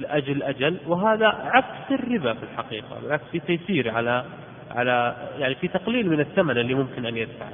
لأجل 0.00 0.42
أجل 0.42 0.76
وهذا 0.86 1.26
عكس 1.26 1.92
الربا 1.92 2.34
في 2.34 2.42
الحقيقة 2.42 3.00
بالعكس 3.02 3.24
في 3.32 3.38
تيسير 3.40 3.90
على 3.90 4.24
على 4.70 5.16
يعني 5.38 5.54
في 5.54 5.68
تقليل 5.68 6.10
من 6.10 6.20
الثمن 6.20 6.58
اللي 6.58 6.74
ممكن 6.74 7.06
أن 7.06 7.16
يدفعه. 7.16 7.52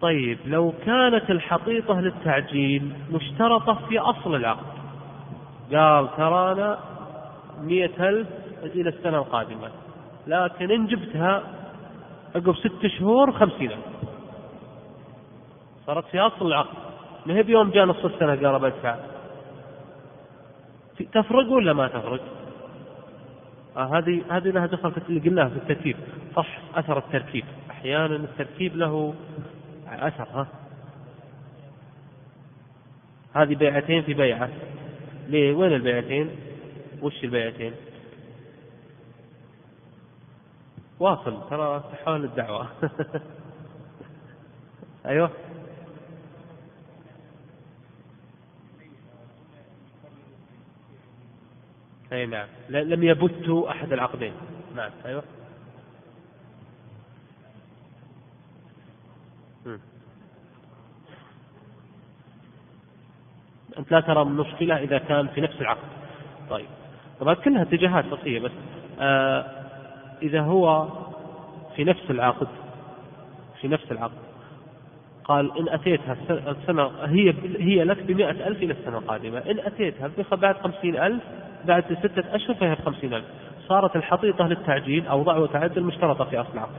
طيب 0.00 0.38
لو 0.46 0.72
كانت 0.86 1.30
الحقيقة 1.30 2.00
للتعجيل 2.00 2.92
مشترطة 3.12 3.74
في 3.88 3.98
أصل 3.98 4.34
العقد. 4.34 4.78
قال 5.72 6.16
ترانا 6.16 6.78
مئة 7.62 8.08
ألف 8.08 8.28
إلى 8.62 8.88
السنة 8.88 9.18
القادمة 9.18 9.68
لكن 10.26 10.70
إن 10.70 10.86
جبتها 10.86 11.42
عقب 12.34 12.54
ست 12.56 12.86
شهور 12.98 13.32
خمسين 13.32 13.70
ألف. 13.70 13.78
صارت 15.86 16.04
في 16.04 16.20
أصل 16.20 16.46
العقد. 16.46 16.76
ما 17.26 17.34
هي 17.34 17.42
بيوم 17.42 17.70
جاء 17.70 17.84
نص 17.84 18.04
السنة؟ 18.04 18.48
قال 18.48 18.58
بدفع 18.58 18.96
تفرق 21.12 21.52
ولا 21.52 21.72
ما 21.72 21.88
تفرق؟ 21.88 22.20
آه 23.76 23.98
هذه 23.98 24.22
هذه 24.30 24.48
لها 24.48 24.66
دخل 24.66 24.92
في 24.92 24.98
اللي 25.08 25.20
قلناها 25.20 25.48
في 25.48 25.56
التركيب 25.56 25.96
صح 26.36 26.58
أثر 26.74 26.98
التركيب 26.98 27.44
أحيانا 27.70 28.16
التركيب 28.16 28.76
له 28.76 29.14
أثر 29.92 30.22
ها؟ 30.22 30.46
هذه 33.34 33.54
بيعتين 33.54 34.02
في 34.02 34.14
بيعة. 34.14 34.50
ليه؟ 35.26 35.54
وين 35.54 35.72
البيعتين؟ 35.72 36.30
وش 37.02 37.24
البيعتين؟ 37.24 37.72
واصل 40.98 41.50
ترى 41.50 41.84
تحول 41.92 42.24
الدعوة. 42.24 42.68
أيوه. 45.06 45.30
أي 52.12 52.26
نعم. 52.26 52.48
لم 52.68 53.02
يبتوا 53.02 53.70
أحد 53.70 53.92
العقدين. 53.92 54.32
نعم 54.76 54.90
أيوه. 55.04 55.22
لا 63.90 64.00
ترى 64.00 64.24
مشكلة 64.24 64.78
إذا 64.78 64.98
كان 64.98 65.26
في 65.26 65.40
نفس 65.40 65.60
العقد. 65.60 65.88
طيب. 66.50 66.66
طبعا 67.20 67.34
كلها 67.34 67.62
اتجاهات 67.62 68.04
بسيطة 68.06 68.44
بس. 68.44 68.52
آه 69.00 69.44
إذا 70.22 70.40
هو 70.40 70.86
في 71.76 71.84
نفس 71.84 72.10
العقد 72.10 72.48
في 73.60 73.68
نفس 73.68 73.92
العقد 73.92 74.18
قال 75.24 75.58
إن 75.58 75.68
أتيتها 75.68 76.16
السنة 76.30 76.90
هي 77.04 77.34
هي 77.58 77.84
لك 77.84 78.02
بمئة 78.02 78.30
ألف 78.30 78.62
إلى 78.62 78.72
السنة 78.72 78.98
القادمة. 78.98 79.38
إن 79.38 79.58
أتيتها 79.58 80.10
بعد 80.32 80.56
خمسين 80.56 80.96
ألف 80.96 81.22
بعد 81.64 81.84
ستة 82.02 82.34
أشهر 82.34 82.54
فهي 82.54 82.74
بخمسين 82.74 83.14
ألف. 83.14 83.24
صارت 83.68 83.96
الحقيقة 83.96 84.46
للتعجيل 84.46 85.06
أو 85.06 85.22
ضع 85.22 85.36
وتعدل 85.36 85.82
مشترطة 85.82 86.24
في 86.24 86.40
أصل 86.40 86.52
العقد. 86.54 86.72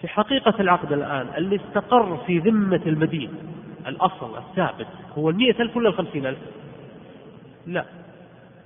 في 0.00 0.08
حقيقة 0.08 0.54
العقد 0.60 0.92
الآن 0.92 1.26
اللي 1.36 1.56
استقر 1.56 2.16
في 2.26 2.38
ذمة 2.38 2.80
المدين 2.86 3.30
الأصل 3.86 4.38
الثابت. 4.38 4.86
هو 5.18 5.30
المئة 5.30 5.62
ألف 5.62 5.76
ولا 5.76 5.88
الخمسين 5.88 6.26
ألف؟ 6.26 6.38
لا. 7.66 7.84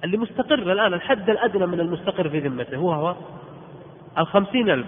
اللي 0.04 0.16
مستقر 0.16 0.72
الآن 0.72 0.94
الحد 0.94 1.30
الأدنى 1.30 1.66
من 1.66 1.80
المستقر 1.80 2.28
في 2.28 2.38
ذمته 2.38 2.76
هو 2.76 2.92
هو 2.92 3.14
الخمسين 4.18 4.70
ألف. 4.70 4.86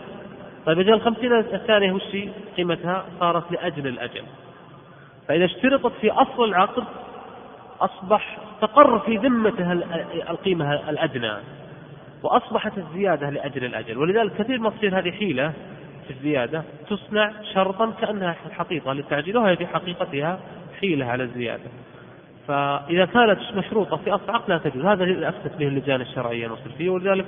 طيب 0.67 0.81
إذا 0.81 0.95
الخمسين 0.95 1.33
ألف 1.33 1.55
الثانية 1.55 1.93
وش 1.93 2.17
قيمتها 2.57 3.05
صارت 3.21 3.53
لأجل 3.53 3.87
الأجل. 3.87 4.23
فإذا 5.29 5.45
اشترطت 5.45 5.93
في 6.01 6.11
أصل 6.11 6.45
العقد 6.45 6.85
أصبح 7.81 8.39
استقر 8.55 8.99
في 8.99 9.17
ذمته 9.17 9.73
القيمة 10.31 10.75
الأدنى 10.91 11.33
وأصبحت 12.23 12.79
الزيادة 12.79 13.31
لأجل 13.31 13.65
الأجل. 13.65 13.99
ولذلك 13.99 14.33
كثير 14.33 14.59
ما 14.59 14.71
تصير 14.71 14.99
هذه 14.99 15.11
حيلة. 15.11 15.53
في 16.09 16.11
الزيادة 16.11 16.63
تصنع 16.89 17.33
شرطا 17.55 17.91
كأنها 18.01 18.37
حقيقة 18.51 18.93
للتعجيل 18.93 19.37
وهي 19.39 19.57
في 19.57 19.67
حقيقتها 19.67 20.41
حيلة 20.81 21.07
على 21.07 21.23
الزيادة. 21.23 21.71
فإذا 22.49 23.05
كانت 23.05 23.39
مشروطة 23.55 23.97
في 23.97 24.11
أصل 24.11 24.31
عقد 24.31 24.51
لا 24.51 24.59
تجوز. 24.59 24.85
هذا 24.85 25.29
أفتت 25.29 25.57
به 25.57 25.69
اللجان 25.69 26.01
الشرعية 26.01 26.49
فيه 26.79 26.91
ولذلك 26.91 27.27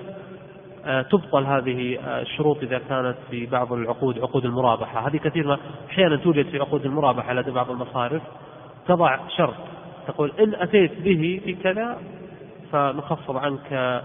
آه، 0.87 1.03
تبطل 1.03 1.45
هذه 1.45 1.99
آه، 1.99 2.21
الشروط 2.21 2.63
إذا 2.63 2.79
كانت 2.89 3.17
في 3.31 3.47
بعض 3.47 3.73
العقود 3.73 4.19
عقود 4.19 4.45
المرابحة. 4.45 5.09
هذه 5.09 5.17
كثير 5.17 5.47
ما 5.47 5.59
أحيانا 5.91 6.17
توجد 6.17 6.47
في 6.47 6.59
عقود 6.59 6.85
المرابحة 6.85 7.35
لدى 7.35 7.51
بعض 7.51 7.71
المصارف. 7.71 8.23
تضع 8.89 9.19
شرط 9.37 9.55
تقول 10.07 10.33
إن 10.41 10.55
أتيت 10.55 11.01
به 11.01 11.41
في 11.45 11.55
كذا 11.55 11.99
فنخفض 12.73 13.37
عنك 13.37 14.03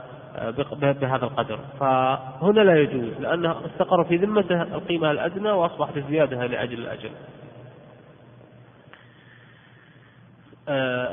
بهذا 0.73 1.25
القدر. 1.25 1.59
فهنا 1.79 2.61
لا 2.61 2.79
يجوز 2.79 3.13
لأنه 3.19 3.65
استقر 3.65 4.03
في 4.03 4.17
ذمته 4.17 4.61
القيمة 4.61 5.11
الأدنى 5.11 5.51
وأصبحت 5.51 5.97
الزيادة 5.97 6.45
لأجل 6.45 6.79
الأجل. 6.79 7.11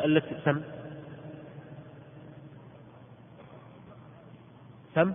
التي 0.04 0.34
سم. 0.44 0.60
سم؟ 4.94 5.14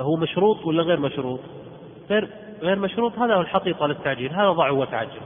هو 0.00 0.16
مشروط 0.16 0.66
ولا 0.66 0.82
غير 0.82 1.00
مشروط؟ 1.00 1.40
غير 2.10 2.28
غير 2.62 2.78
مشروط 2.78 3.18
هذا 3.18 3.34
هو 3.34 3.40
الحقيقة 3.40 3.86
للتعجيل 3.86 4.32
هذا 4.32 4.50
ضع 4.50 4.70
وتعجل. 4.70 5.20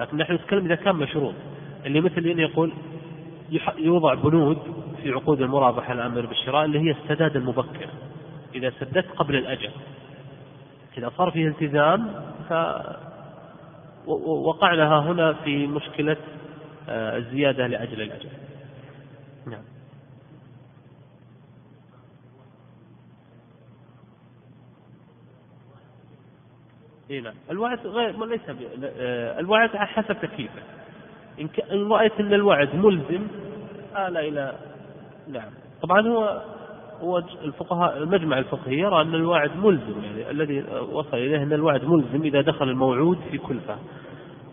لكن 0.00 0.16
نحن 0.16 0.32
نتكلم 0.32 0.64
إذا 0.64 0.74
كان 0.74 0.96
مشروط. 0.96 1.34
اللي 1.86 2.00
مثل 2.00 2.26
أن 2.26 2.38
يقول 2.38 2.72
يوضع 3.78 4.14
بنود 4.14 4.58
في 5.02 5.10
عقود 5.10 5.40
المرابحة 5.40 5.92
الأمر 5.92 6.26
بالشراء 6.26 6.64
اللي 6.64 6.78
هي 6.80 6.90
السداد 6.90 7.36
المبكر. 7.36 7.88
إذا 8.54 8.72
سددت 8.80 9.10
قبل 9.16 9.36
الأجل. 9.36 9.70
إذا 10.98 11.12
صار 11.16 11.30
فيه 11.30 11.48
التزام 11.48 12.14
ف 12.48 12.52
وقعنا 14.26 14.98
هنا 14.98 15.32
في 15.32 15.66
مشكلة 15.66 16.16
آه، 16.88 17.16
الزيادة 17.16 17.66
لأجل 17.66 18.10
اي 27.10 27.20
نعم 27.20 27.34
الوعد 27.50 27.86
غير 27.86 28.24
ليس 28.26 28.40
آه، 28.98 29.40
الوعد 29.40 29.76
على 29.76 29.86
حسب 29.86 30.16
تكليفه. 30.22 30.62
إن 31.40 31.48
إن 31.72 31.88
رأيت 31.88 32.12
إن 32.20 32.32
الوعد 32.32 32.74
ملزم 32.74 33.26
آل 33.96 34.16
إلى 34.16 34.54
نعم. 35.28 35.50
طبعا 35.82 36.08
هو 36.08 36.42
هو 37.00 37.18
الفقهاء 37.18 37.98
المجمع 37.98 38.38
الفقهي 38.38 38.78
يرى 38.78 39.02
أن 39.02 39.14
الوعد 39.14 39.50
ملزم 39.56 40.04
يعني 40.04 40.30
الذي 40.30 40.64
وصل 40.92 41.16
إليه 41.16 41.42
أن 41.42 41.52
الوعد 41.52 41.84
ملزم 41.84 42.22
إذا 42.22 42.40
دخل 42.40 42.68
الموعود 42.68 43.18
في 43.30 43.38
كلفه 43.38 43.76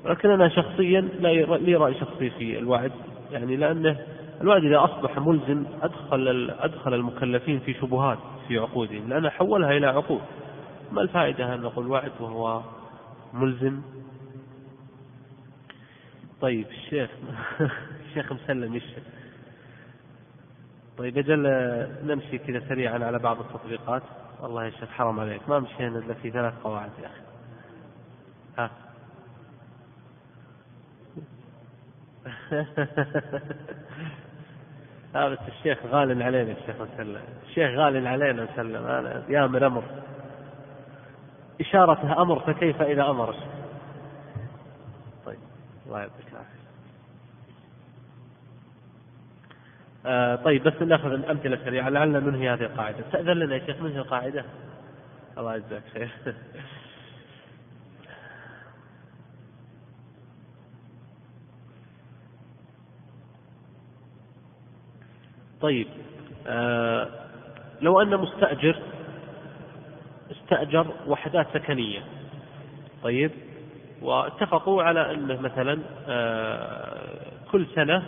ولكن 0.05 0.29
أنا 0.29 0.49
شخصيا 0.49 1.01
لا 1.01 1.29
لي 1.57 1.75
رأي 1.75 1.93
شخصي 1.93 2.29
في 2.29 2.59
الوعد 2.59 2.91
يعني 3.31 3.55
لأنه 3.55 3.97
الواحد 4.41 4.63
إذا 4.63 4.83
أصبح 4.83 5.19
ملزم 5.19 5.65
أدخل 5.81 6.51
أدخل 6.59 6.93
المكلفين 6.93 7.59
في 7.59 7.73
شبهات 7.73 8.17
في 8.47 8.57
عقودهم 8.57 9.09
لأنه 9.09 9.29
حولها 9.29 9.71
إلى 9.71 9.87
عقود. 9.87 10.21
ما 10.95 11.01
الفائدة 11.01 11.53
أن 11.53 11.61
نقول 11.61 11.87
وعد 11.87 12.11
وهو 12.19 12.61
ملزم. 13.33 13.81
طيب 16.41 16.67
الشيخ 16.67 17.09
الشيخ 18.07 18.33
مسلم 18.33 18.75
الشيخ 18.75 19.03
طيب 20.97 21.17
أجل 21.17 21.41
نمشي 22.03 22.37
كذا 22.37 22.69
سريعا 22.69 23.05
على 23.05 23.19
بعض 23.19 23.39
التطبيقات. 23.39 24.03
والله 24.41 24.65
يا 24.65 24.69
شيخ 24.69 24.89
حرام 24.89 25.19
عليك. 25.19 25.49
ما 25.49 25.59
مشينا 25.59 25.99
إلا 25.99 26.13
في 26.13 26.31
ثلاث 26.31 26.53
قواعد 26.63 26.91
يا 27.03 27.07
أخي. 27.07 27.21
ها. 28.57 28.71
بس 35.29 35.39
الشيخ 35.47 35.85
غال 35.85 36.23
علينا 36.23 36.51
الشيخ 36.51 36.75
مسلم. 36.81 37.21
الشيخ 37.49 37.79
غال 37.79 38.07
علينا 38.07 38.47
مسلم. 38.53 38.85
أنا 38.85 39.23
يا 39.29 39.47
من 39.47 39.63
أمر. 39.63 39.83
إشارته 41.61 42.21
أمر 42.21 42.39
فكيف 42.39 42.81
إذا 42.81 43.09
أمر؟ 43.09 43.35
طيب 45.25 45.39
الله 45.85 45.99
يعطيك 45.99 46.25
العافية. 46.31 46.55
آه 50.05 50.35
طيب 50.35 50.63
بس 50.63 50.81
نأخذ 50.81 51.29
أمثلة 51.29 51.65
سريعة 51.65 51.89
لعلنا 51.89 52.19
ننهي 52.19 52.49
هذه 52.49 52.63
القاعدة. 52.63 53.03
تأذن 53.11 53.31
لنا 53.31 53.55
يا 53.55 53.65
شيخ 53.65 53.81
ننهي 53.81 53.99
القاعدة؟ 53.99 54.45
الله 55.37 55.55
يجزاك 55.55 55.83
خير. 55.93 56.11
طيب 65.61 65.87
آه 66.47 67.09
لو 67.81 68.01
أن 68.01 68.17
مستأجر 68.17 68.81
استأجر 70.45 70.87
وحدات 71.07 71.47
سكنية. 71.53 72.01
طيب 73.03 73.31
واتفقوا 74.01 74.83
على 74.83 75.11
أنه 75.11 75.41
مثلا 75.41 75.79
آه 76.07 77.17
كل 77.51 77.65
سنة 77.75 78.03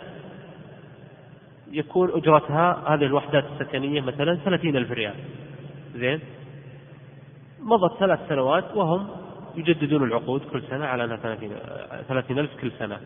يكون 1.70 2.10
أجرتها 2.10 2.84
هذه 2.86 3.04
الوحدات 3.04 3.44
السكنية 3.44 4.00
مثلا 4.00 4.34
ثلاثين 4.34 4.76
ألف 4.76 4.90
ريال. 4.90 5.14
زين؟ 5.94 6.20
مضت 7.62 7.98
ثلاث 7.98 8.28
سنوات 8.28 8.76
وهم 8.76 9.08
يجددون 9.56 10.04
العقود 10.04 10.40
كل 10.52 10.62
سنة 10.62 10.86
على 10.86 11.04
أنها 11.04 11.16
ثلاثين 12.08 12.38
ألف 12.38 12.50
كل 12.60 12.72
سنة. 12.78 13.00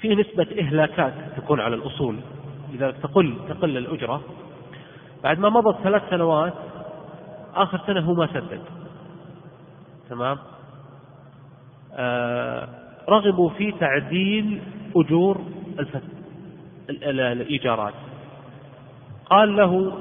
في 0.00 0.14
نسبة 0.14 0.46
إهلاكات 0.60 1.14
تكون 1.36 1.60
على 1.60 1.74
الأصول. 1.74 2.16
إذا 2.74 2.90
تقل 2.90 3.36
تقل 3.48 3.76
الأجرة 3.76 4.22
بعد 5.22 5.38
ما 5.38 5.48
مضت 5.48 5.82
ثلاث 5.82 6.02
سنوات 6.10 6.52
آخر 7.54 7.80
سنة 7.86 8.00
هو 8.00 8.14
ما 8.14 8.26
سدد. 8.26 8.60
تمام؟ 10.10 10.38
آه 11.94 12.68
رغبوا 13.08 13.50
في 13.50 13.72
تعديل 13.72 14.62
أجور 14.96 15.40
الفت... 15.78 16.02
الإيجارات. 16.90 17.94
قال 19.30 19.56
له 19.56 19.92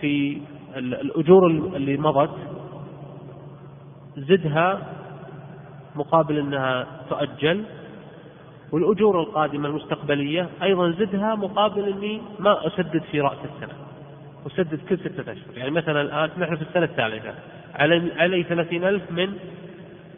في 0.00 0.40
الأجور 0.76 1.46
اللي 1.46 1.96
مضت 1.96 2.36
زدها 4.16 4.82
مقابل 5.96 6.38
أنها 6.38 6.86
تؤجل 7.10 7.64
والأجور 8.72 9.20
القادمة 9.20 9.68
المستقبلية 9.68 10.48
أيضا 10.62 10.90
زدها 10.90 11.34
مقابل 11.34 11.88
أني 11.88 12.20
ما 12.38 12.66
أسدد 12.66 13.02
في 13.10 13.20
رأس 13.20 13.38
السنة. 13.44 13.85
أسدد 14.46 14.80
كل 14.88 14.98
ستة 14.98 15.32
أشهر. 15.32 15.56
يعني 15.58 15.70
مثلا 15.70 16.00
الآن 16.00 16.30
نحن 16.38 16.56
في 16.56 16.62
السنة 16.62 16.84
الثالثة. 16.84 17.34
علي, 17.74 18.12
علي 18.16 18.42
ثلاثين 18.42 18.84
ألف 18.84 19.10
من 19.10 19.38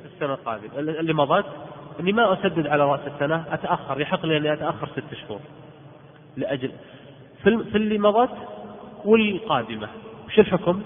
السنة 0.04 0.34
القادمة. 0.34 0.78
اللي 0.78 1.12
مضت. 1.12 1.46
أني 2.00 2.12
ما 2.12 2.32
أسدد 2.32 2.66
على 2.66 2.84
رأس 2.84 3.00
السنة 3.14 3.44
أتأخر. 3.54 4.00
يحق 4.00 4.26
لي 4.26 4.36
أني 4.36 4.52
أتأخر 4.52 4.88
ست 4.88 5.14
شهور 5.14 5.40
لأجل 6.36 6.72
في 7.42 7.76
اللي 7.76 7.98
مضت 7.98 8.36
والقادمة. 9.04 9.88
وش 10.26 10.38
الحكم؟ 10.38 10.82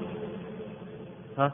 ها؟ 1.38 1.52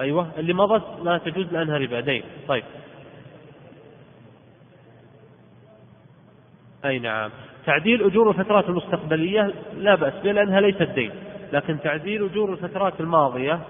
أيوة. 0.00 0.30
اللي 0.38 0.52
مضت 0.52 1.04
لا 1.04 1.18
تجوز 1.18 1.46
لأنها 1.52 1.78
ربا. 1.78 2.00
دين. 2.00 2.22
طيب. 2.48 2.64
أي 6.84 6.98
نعم. 6.98 7.30
تعديل 7.66 8.04
أجور 8.04 8.30
الفترات 8.30 8.68
المستقبلية 8.68 9.52
لا 9.76 9.94
بأس 9.94 10.14
به 10.24 10.32
لأنها 10.32 10.60
ليست 10.60 10.82
دين. 10.82 11.10
لكن 11.52 11.80
تعديل 11.80 12.24
أجور 12.24 12.52
الفترات 12.52 13.00
الماضية 13.00 13.60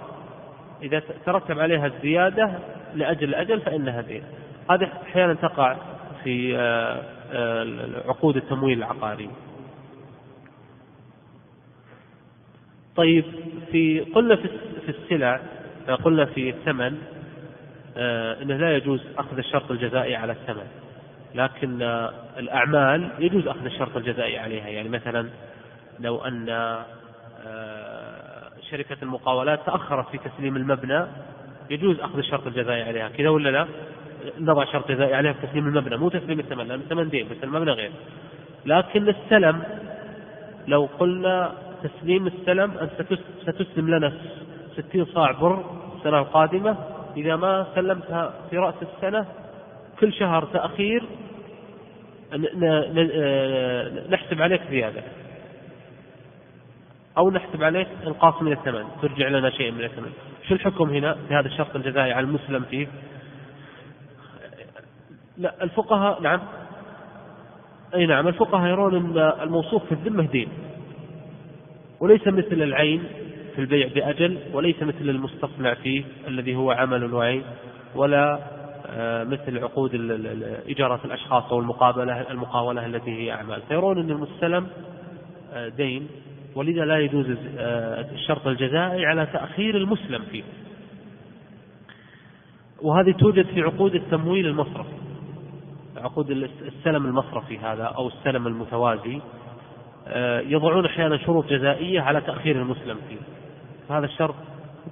إذا 0.82 1.03
ترتب 1.26 1.61
عليها 1.61 1.86
الزيادة 1.86 2.59
لأجل 2.95 3.28
الأجل 3.28 3.61
فإنها 3.61 4.01
دين. 4.01 4.22
هذه 4.70 4.88
أحيانا 5.03 5.34
تقع 5.34 5.76
في 6.24 6.57
آه، 6.57 7.03
آه، 7.32 7.66
عقود 8.09 8.36
التمويل 8.36 8.78
العقاري. 8.78 9.30
طيب 12.97 13.24
في 13.72 14.01
قلنا 14.01 14.36
في 14.36 14.88
السلع 14.88 15.40
قلنا 16.05 16.24
في 16.24 16.51
الثمن 16.51 16.99
آه، 17.97 18.43
إنه 18.43 18.57
لا 18.57 18.76
يجوز 18.76 19.07
أخذ 19.18 19.38
الشرط 19.38 19.70
الجزائي 19.70 20.16
على 20.16 20.32
الثمن. 20.32 20.82
لكن 21.35 21.83
الأعمال 22.39 23.11
يجوز 23.18 23.49
أخذ 23.49 23.64
الشرط 23.64 23.97
الجزائي 23.97 24.39
عليها. 24.39 24.68
يعني 24.68 24.89
مثلا 24.89 25.28
لو 26.01 26.18
أن 26.18 26.47
شركة 28.70 28.97
المقاولات 29.03 29.66
تأخرت 29.66 30.09
في 30.09 30.18
تسليم 30.18 30.57
المبنى 30.57 31.07
يجوز 31.70 32.01
أخذ 32.01 32.18
الشرط 32.18 32.47
الجزائي 32.47 32.83
عليها. 32.83 33.09
كذا 33.09 33.28
ولا 33.28 33.51
لا؟ 33.51 33.66
نضع 34.39 34.64
شرط 34.64 34.91
جزائي 34.91 35.14
عليها 35.14 35.33
في 35.33 35.47
تسليم 35.47 35.66
المبنى 35.66 35.97
مو 35.97 36.09
تسليم 36.09 36.41
الثمن 36.41 36.68
لأن 36.68 36.80
الثمن 36.80 37.09
دين 37.09 37.28
بس 37.28 37.45
المبنى 37.45 37.70
غير. 37.70 37.91
لكن 38.66 39.09
السلم 39.09 39.62
لو 40.66 40.89
قلنا 40.99 41.53
تسليم 41.83 42.26
السلم 42.26 42.78
أنت 42.78 43.18
ستسلم 43.43 43.95
لنا 43.95 44.12
ستين 44.76 45.05
صاع 45.05 45.33
بر 45.33 45.64
السنة 45.97 46.18
القادمة 46.18 46.76
إذا 47.16 47.37
ما 47.37 47.66
سلمتها 47.74 48.35
في 48.51 48.59
رأس 48.59 48.74
السنة 48.83 49.26
كل 50.03 50.12
شهر 50.12 50.44
تأخير 50.44 51.03
نحسب 54.11 54.42
عليك 54.42 54.61
زيادة. 54.70 55.03
أو 57.18 57.30
نحسب 57.30 57.62
عليك 57.62 57.88
إنقاص 58.07 58.42
من 58.42 58.53
الثمن 58.53 58.84
ترجع 59.03 59.28
لنا 59.28 59.50
شيء 59.50 59.70
من 59.70 59.84
الثمن. 59.84 60.12
شو 60.48 60.55
الحكم 60.55 60.90
هنا؟ 60.90 61.16
في 61.28 61.34
هذا 61.34 61.46
الشرط 61.46 61.76
الجزائي 61.76 62.12
على 62.12 62.26
المسلم 62.26 62.62
فيه. 62.70 62.88
لا 65.38 65.62
الفقهاء 65.62 66.22
نعم. 66.22 66.40
أي 67.94 68.07
نعم 68.07 68.28
الفقهاء 68.28 68.70
يرون 68.70 68.94
أن 68.94 69.32
الموصوف 69.42 69.84
في 69.84 69.92
الذمة 69.92 70.26
دين. 70.26 70.48
وليس 72.00 72.26
مثل 72.26 72.62
العين 72.62 73.05
في 73.55 73.59
البيع 73.59 73.88
بأجل 73.94 74.38
وليس 74.53 74.82
مثل 74.82 75.00
المستصنع 75.09 75.74
فيه 75.74 76.05
الذي 76.28 76.55
هو 76.55 76.70
عمل 76.70 77.14
وعين 77.14 77.42
ولا 77.94 78.34
آه، 78.34 78.61
مثل 79.24 79.59
عقود 79.59 79.95
إجارة 80.68 81.01
الأشخاص 81.05 81.53
أو 81.53 81.59
المقابلة 81.59 82.30
المقاولة 82.30 82.87
التي 82.87 83.11
هي 83.11 83.33
أعمال. 83.33 83.62
فيرون 83.68 83.99
أن 83.99 84.11
المستلم 84.11 84.66
آه، 85.53 85.68
دين 85.68 86.09
ولذا 86.55 86.85
لا 86.85 86.99
يجوز 86.99 87.26
آه، 87.59 88.11
الشرط 88.12 88.47
الجزائي 88.47 89.07
على 89.07 89.26
تأخير 89.26 89.76
المسلم 89.76 90.22
فيه. 90.30 90.43
وهذه 92.83 93.12
توجد 93.12 93.47
في 93.47 93.62
عقود 93.62 93.95
التمويل 93.95 94.47
المصرفي. 94.47 94.97
عقود 95.97 96.30
السلم 96.30 97.07
المصرفي 97.07 97.59
هذا 97.59 97.85
أو 97.85 98.09
السلم 98.09 98.47
المتوازي 98.47 99.20
آه، 100.07 100.41
يضعون 100.41 100.87
أحيانا 100.87 101.16
شروط 101.16 101.47
جزائية 101.47 102.01
على 102.01 102.20
تأخير 102.20 102.57
المسلم 102.62 102.99
فيه. 103.09 103.18
فهذا 103.89 104.07
الشرط 104.07 104.35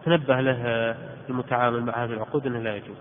تنبه 0.04 0.40
له 0.40 0.96
المتعامل 1.28 1.84
مع 1.84 2.04
هذه 2.04 2.12
العقود 2.12 2.46
أنه 2.46 2.58
لا 2.58 2.76
يجوز 2.76 2.96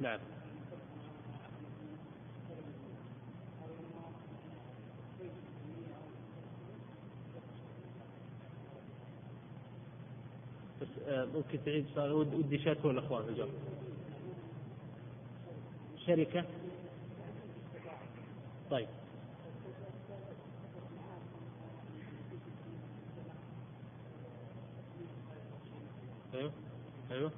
نعم 0.00 0.18
بس 10.80 10.88
ممكن 11.40 11.64
تعيد 11.64 11.86
ودي 11.98 12.58
شاركوا 12.58 12.90
الأخوان 12.90 13.22
في 13.22 13.30
الجواب 13.30 13.48
شركة. 16.06 16.44
طيب. 18.70 18.88
أيوه. 26.34 26.52
أيوه. 27.10 27.30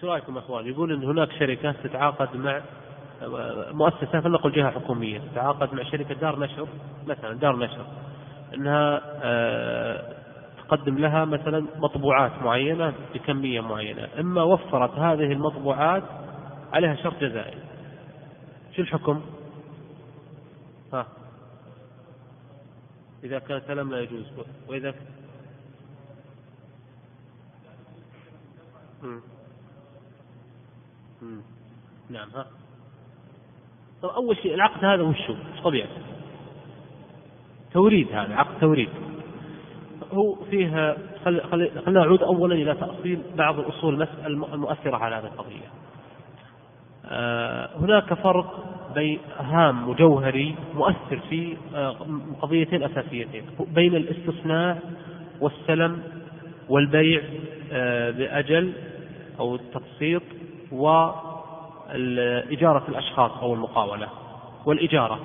شو 0.00 0.06
رأيكم 0.06 0.38
أخوان؟ 0.38 0.66
يقول 0.66 0.92
إن 0.92 1.04
هناك 1.04 1.32
شركة 1.32 1.72
تتعاقد 1.72 2.36
مع 2.36 2.62
مؤسسة 3.72 4.20
فلنقل 4.20 4.52
جهة 4.52 4.70
حكومية 4.70 5.18
تتعاقد 5.18 5.74
مع 5.74 5.82
شركة 5.82 6.14
دار 6.14 6.38
نشر 6.38 6.68
مثلا 7.06 7.32
دار 7.32 7.56
نشر. 7.56 8.05
انها 8.54 9.02
آه، 9.22 10.16
تقدم 10.58 10.98
لها 10.98 11.24
مثلا 11.24 11.66
مطبوعات 11.76 12.42
معينة 12.42 12.94
بكمية 13.14 13.60
معينة، 13.60 14.08
إما 14.20 14.42
وفرت 14.42 14.90
هذه 14.90 15.32
المطبوعات 15.32 16.02
عليها 16.72 16.94
شرط 16.94 17.20
جزائي. 17.20 17.58
شو 18.76 18.82
الحكم؟ 18.82 19.20
ها 20.92 21.06
إذا 23.24 23.38
كان 23.38 23.62
سلم 23.66 23.90
لا 23.90 24.00
يجوز 24.00 24.24
وإذا 24.68 24.94
مم. 29.02 29.20
مم. 31.22 31.40
نعم 32.10 32.28
ها 32.30 32.46
طب 34.02 34.08
أول 34.08 34.36
شيء 34.36 34.54
العقد 34.54 34.84
هذا 34.84 35.02
وشو؟ 35.02 35.34
طبيعته؟ 35.64 36.15
توريد 37.76 38.08
هذا 38.12 38.34
عقد 38.34 38.60
توريد. 38.60 38.88
هو 40.12 40.34
فيه 40.50 40.96
خل... 41.24 41.40
خل... 41.40 41.70
خلينا 41.84 42.00
نعود 42.00 42.22
أولا 42.22 42.54
إلى 42.54 42.74
تأصيل 42.74 43.22
بعض 43.36 43.58
الأصول 43.58 44.08
المؤثرة 44.26 44.96
على 44.96 45.16
هذه 45.16 45.24
القضية. 45.24 45.66
آه 47.10 47.70
هناك 47.80 48.14
فرق 48.14 48.64
بين 48.94 49.18
هام 49.38 49.88
وجوهري 49.88 50.54
مؤثر 50.74 51.20
في 51.30 51.56
آه، 51.74 51.96
قضيتين 52.42 52.82
أساسيتين 52.82 53.44
بين 53.74 53.96
الاستصناع 53.96 54.78
والسلم 55.40 56.02
والبيع 56.68 57.22
آه، 57.72 58.10
بأجل 58.10 58.72
أو 59.40 59.54
التقسيط 59.54 60.22
وإجارة 60.72 61.24
الأشخاص 62.88 63.30
أو 63.42 63.54
المقاولة 63.54 64.08
والإجارة 64.66 65.20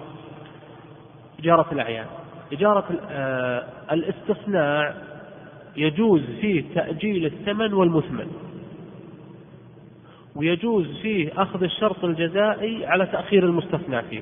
إجارة 1.39 1.66
الأعيان. 1.72 2.20
إجارة 2.52 2.86
آه، 3.12 3.64
الاستصناع 3.91 4.93
يجوز 5.78 6.22
فيه 6.41 6.64
تأجيل 6.76 7.26
الثمن 7.26 7.74
والمثمن 7.74 8.28
ويجوز 10.36 10.97
فيه 11.02 11.30
أخذ 11.38 11.64
الشرط 11.64 12.06
الجزائي 12.06 12.86
على 12.86 13.06
تأخير 13.06 13.45
المستثنى 13.45 14.02
فيه. 14.02 14.22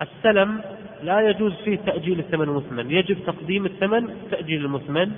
السلم 0.00 0.60
لا 1.02 1.20
يجوز 1.20 1.52
فيه 1.54 1.76
تأجيل 1.76 2.18
الثمن 2.18 2.48
المثمن 2.48 2.90
يجب 2.90 3.16
تقديم 3.26 3.66
الثمن 3.66 4.08
تأجيل 4.30 4.64
المثمن 4.64 5.12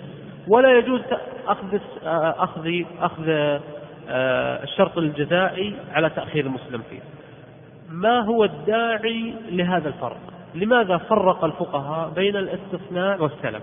ولا 0.48 0.78
يجوز 0.78 1.00
أخذ 1.46 1.78
أخذ 2.04 2.82
أخذ 3.00 3.28
آه، 4.08 4.62
الشرط 4.62 4.98
الجزائي 4.98 5.74
على 5.92 6.10
تأخير 6.10 6.46
المسلم 6.46 6.82
فيه. 6.90 7.00
ما 7.90 8.20
هو 8.20 8.44
الداعي 8.44 9.34
لهذا 9.50 9.88
الفرق؟ 9.88 10.31
لماذا 10.54 10.98
فرق 10.98 11.44
الفقهاء 11.44 12.10
بين 12.10 12.36
الاستثناء 12.36 13.22
والسلم 13.22 13.60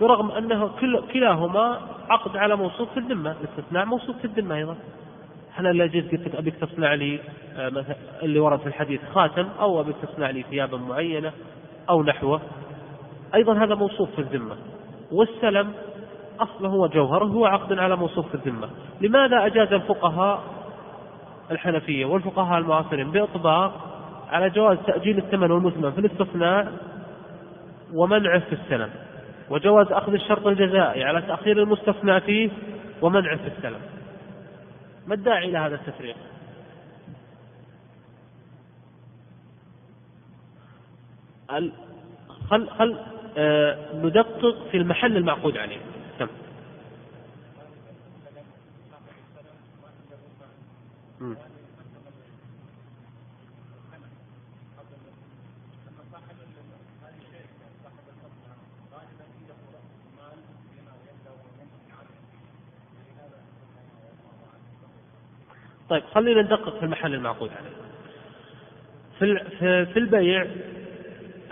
برغم 0.00 0.30
أنه 0.30 0.70
كلاهما 1.12 1.80
عقد 2.08 2.36
على 2.36 2.56
موصوف 2.56 2.92
في 2.92 2.96
الذمة 2.96 3.36
الاستثناء 3.40 3.84
موصوف 3.84 4.16
في 4.16 4.24
الذمة 4.24 4.54
أيضا. 4.54 4.76
أنا 5.58 5.68
لا 5.68 5.86
جيت 5.86 6.12
قلت 6.12 6.28
لك 6.28 6.34
ابيك 6.34 6.54
تصنع 6.54 6.94
لي 6.94 7.20
آه، 7.56 7.68
مثلا 7.68 7.96
اللي 8.22 8.40
ورد 8.40 8.60
في 8.60 8.66
الحديث 8.66 9.00
خاتم 9.14 9.48
أو 9.60 9.80
ابيك 9.80 9.96
تصنع 10.02 10.30
لي 10.30 10.42
ثيابا 10.42 10.76
معينة 10.76 11.32
أو 11.90 12.02
نحوه. 12.02 12.40
أيضا 13.34 13.64
هذا 13.64 13.74
موصوف 13.74 14.10
في 14.10 14.18
الذمة. 14.18 14.56
والسلم 15.12 15.72
أصله 16.40 16.68
هو 16.68 16.86
جوهر 16.86 17.24
هو 17.24 17.46
عقد 17.46 17.78
على 17.78 17.96
موصوف 17.96 18.28
في 18.28 18.34
الذمة. 18.34 18.68
لماذا 19.00 19.46
أجاز 19.46 19.72
الفقهاء 19.72 20.42
الحنفية 21.50 22.04
والفقهاء 22.04 22.58
المعاصرين 22.58 23.10
بإطباق 23.10 23.91
على 24.32 24.50
جواز 24.50 24.78
تأجيل 24.86 25.18
الثمن 25.18 25.50
والمثمن 25.50 25.92
في 25.92 25.98
الاستثناء 25.98 26.72
ومنعه 27.92 28.38
في 28.38 28.52
السلم 28.52 28.90
وجواز 29.50 29.92
أخذ 29.92 30.12
الشرط 30.12 30.46
الجزائي 30.46 31.04
على 31.04 31.22
تأخير 31.22 31.62
المستثنى 31.62 32.20
فيه 32.20 32.50
ومنعه 33.02 33.36
في 33.36 33.46
السلم. 33.58 33.80
ما 35.06 35.14
الداعي 35.14 35.48
إلى 35.48 35.58
هذا 35.58 35.74
التفريق؟ 35.74 36.16
خل 42.50 42.68
خل 42.70 42.98
آه 43.38 43.78
ندقق 43.94 44.68
في 44.70 44.76
المحل 44.76 45.16
المعقود 45.16 45.56
عليه. 45.56 45.80
سم. 46.18 46.26
طيب 65.92 66.02
خلينا 66.14 66.42
ندقق 66.42 66.78
في 66.78 66.84
المحل 66.84 67.14
المعقود. 67.14 67.50
عليه 69.20 69.42
في 69.58 69.86
في 69.86 69.98
البيع 69.98 70.46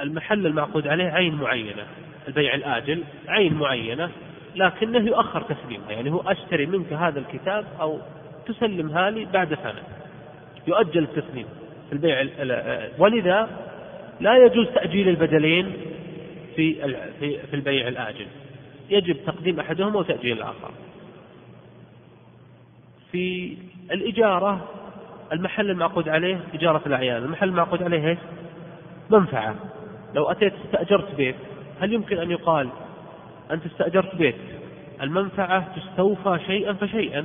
المحل 0.01 0.47
المعقود 0.47 0.89
عليه 0.89 1.05
عين 1.05 1.35
معينة 1.35 1.87
البيع 2.29 2.55
الآجل 2.55 3.05
عين 3.29 3.55
معينة 3.55 4.11
لكنه 4.57 4.99
يؤخر 4.99 5.43
تسليمها 5.43 5.93
يعني 5.93 6.11
هو 6.11 6.21
أشتري 6.21 6.67
منك 6.67 6.93
هذا 6.93 7.19
الكتاب 7.19 7.67
أو 7.81 7.99
تسلمها 8.47 9.11
لي 9.11 9.25
بعد 9.25 9.55
سنة. 9.55 9.83
يؤجل 10.67 11.03
التسليم 11.03 11.47
في 11.89 11.93
البيع 11.93 12.27
ولذا 12.99 13.51
لا 14.21 14.37
يجوز 14.37 14.67
تأجيل 14.75 15.09
البدلين 15.09 15.73
في 16.57 16.75
في 17.21 17.55
البيع 17.55 17.89
الآجل. 17.89 18.27
يجب 18.91 19.17
تقديم 19.27 19.61
أحدهما 19.61 19.99
وتأجيل 19.99 20.37
الآخر. 20.37 20.71
في 23.13 23.57
الإجارة 23.91 24.69
المحل 25.33 25.71
المعقود 25.71 26.09
عليه 26.09 26.41
إجارة 26.55 26.83
الأعيان 26.87 27.17
المحل 27.25 27.49
المعقود 27.49 27.83
عليه 27.83 28.09
إيش؟ 28.09 28.19
منفعة. 29.11 29.55
لو 30.15 30.31
أتيت 30.31 30.53
استأجرت 30.65 31.15
بيت 31.15 31.35
هل 31.81 31.93
يمكن 31.93 32.19
أن 32.19 32.31
يقال 32.31 32.69
أنت 33.51 33.67
استأجرت 33.67 34.15
بيت؟ 34.15 34.35
المنفعة 35.03 35.77
تستوفى 35.77 36.39
شيئا 36.47 36.73
فشيئا. 36.73 37.25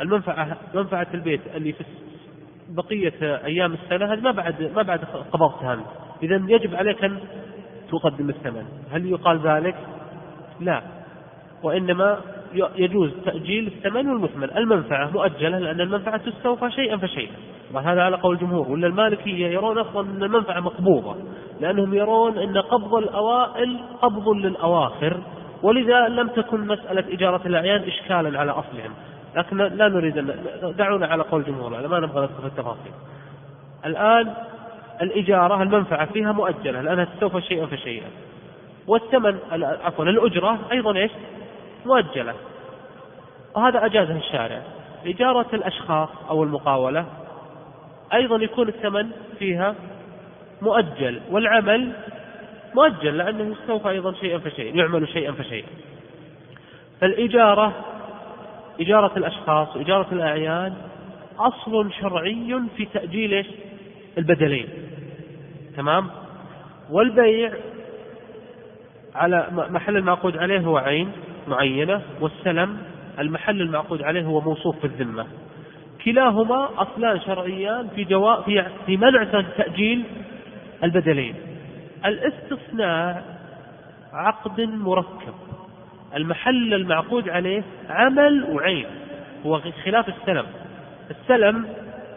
المنفعة 0.00 0.56
منفعة 0.74 1.06
البيت 1.14 1.40
اللي 1.54 1.72
في 1.72 1.84
بقية 2.68 3.44
أيام 3.44 3.74
السنة 3.74 4.12
هذه 4.12 4.20
ما 4.20 4.30
بعد 4.30 4.72
ما 4.76 4.82
بعد 4.82 5.04
قبضتها. 5.32 5.74
أنت 5.74 5.86
إذا 6.22 6.42
يجب 6.48 6.74
عليك 6.74 7.04
أن 7.04 7.18
تقدم 7.90 8.28
الثمن. 8.28 8.66
هل 8.92 9.06
يقال 9.06 9.38
ذلك؟ 9.38 9.76
لا. 10.60 10.82
وإنما 11.62 12.20
يجوز 12.54 13.10
تأجيل 13.24 13.66
الثمن 13.66 14.08
والمثمن 14.08 14.50
المنفعة 14.56 15.10
مؤجلة 15.10 15.58
لأن 15.58 15.80
المنفعة 15.80 16.16
تستوفى 16.16 16.70
شيئا 16.70 16.96
فشيئا. 16.96 17.32
وهذا 17.74 18.02
على 18.02 18.16
قول 18.16 18.34
الجمهور؟ 18.34 18.70
ولا 18.70 18.86
المالكية 18.86 19.46
يرون 19.46 19.78
أصلا 19.78 20.10
أن 20.10 20.22
المنفعة 20.22 20.60
مقبوضة؟ 20.60 21.16
لأنهم 21.60 21.94
يرون 21.94 22.38
أن 22.38 22.58
قبض 22.58 22.94
الأوائل 22.94 23.78
قبض 24.02 24.28
للأواخر. 24.28 25.20
ولذا 25.62 26.08
لم 26.08 26.28
تكن 26.28 26.66
مسألة 26.66 27.14
إجارة 27.14 27.40
الأعيان 27.46 27.82
إشكالا 27.82 28.40
على 28.40 28.50
أصلهم. 28.50 28.92
لكن 29.36 29.56
لا 29.56 29.88
نريد 29.88 30.18
أن 30.18 30.34
دعونا 30.78 31.06
على 31.06 31.22
قول 31.22 31.40
الجمهور. 31.40 31.70
ما 31.70 32.00
نبغى 32.00 32.20
ندخل 32.20 32.28
في 32.40 32.46
التفاصيل. 32.46 32.92
الآن 33.86 34.34
الإجارة 35.02 35.62
المنفعة 35.62 36.12
فيها 36.12 36.32
مؤجلة 36.32 36.80
لأنها 36.80 37.04
تستوفى 37.04 37.40
شيئا 37.40 37.66
فشيئا. 37.66 38.06
والثمن 38.86 39.38
عفوا 39.84 40.04
الأجرة 40.04 40.58
أيضا 40.72 40.96
إيش؟ 40.96 41.10
مؤجلة. 41.86 42.34
وهذا 43.54 43.86
أجازه 43.86 44.16
الشارع. 44.16 44.62
إجارة 45.06 45.46
الأشخاص 45.52 46.08
أو 46.30 46.42
المقاولة 46.42 47.06
أيضا 48.14 48.36
يكون 48.36 48.68
الثمن 48.68 49.10
فيها 49.38 49.74
مؤجل 50.62 51.20
والعمل 51.30 51.92
مؤجل 52.74 53.18
لأنه 53.18 53.56
يستوفى 53.56 53.88
أيضا 53.88 54.12
شيئا 54.12 54.38
فشيئا 54.38 54.76
يعمل 54.76 55.08
شيئا 55.08 55.32
فشيئا. 55.32 55.68
فالإجارة 57.00 57.72
إجارة 58.80 59.12
الأشخاص 59.16 59.76
وإجارة 59.76 60.06
الأعيان 60.12 60.74
أصل 61.38 61.92
شرعي 61.92 62.60
في 62.76 62.84
تأجيل 62.84 63.46
البدلين. 64.18 64.68
تمام؟ 65.76 66.10
والبيع 66.90 67.52
على 69.14 69.46
محل 69.50 69.96
المعقود 69.96 70.36
عليه 70.36 70.60
هو 70.60 70.76
عين. 70.76 71.12
معينة 71.48 72.02
والسلم 72.20 72.78
المحل 73.18 73.60
المعقود 73.60 74.02
عليه 74.02 74.22
هو 74.22 74.40
موصوف 74.40 74.78
في 74.78 74.84
الذمة. 74.84 75.26
كلاهما 76.04 76.68
أصلان 76.76 77.20
شرعيان 77.20 77.88
في 77.94 78.04
جوا 78.04 78.42
في 78.42 78.66
في 78.86 78.96
منع 78.96 79.24
تأجيل 79.56 80.04
البدلين. 80.84 81.34
الاستثناء 82.04 83.24
عقد 84.12 84.60
مركب. 84.60 85.34
المحل 86.16 86.74
المعقود 86.74 87.28
عليه 87.28 87.62
عمل 87.90 88.44
وعين 88.50 88.86
هو 89.46 89.60
خلاف 89.84 90.08
السلم. 90.08 90.46
السلم 91.10 91.66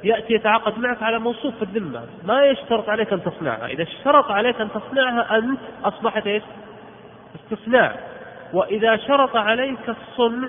يأتي 0.03 0.33
يتعاقد 0.33 0.79
معك 0.79 1.03
على 1.03 1.19
موصوف 1.19 1.55
في 1.55 1.61
الذمة. 1.61 2.03
ما 2.25 2.45
يشترط 2.45 2.89
عليك 2.89 3.13
أن 3.13 3.23
تصنعها. 3.23 3.67
إذا 3.67 3.83
اشترط 3.83 4.31
عليك 4.31 4.61
أن 4.61 4.69
تصنعها 4.71 5.37
أنت 5.37 5.59
أصبحت 5.83 6.27
إيش؟ 6.27 6.43
استثناء. 7.35 8.10
وإذا 8.53 8.97
شرط 8.97 9.35
عليك 9.35 9.89
الصنع 9.89 10.47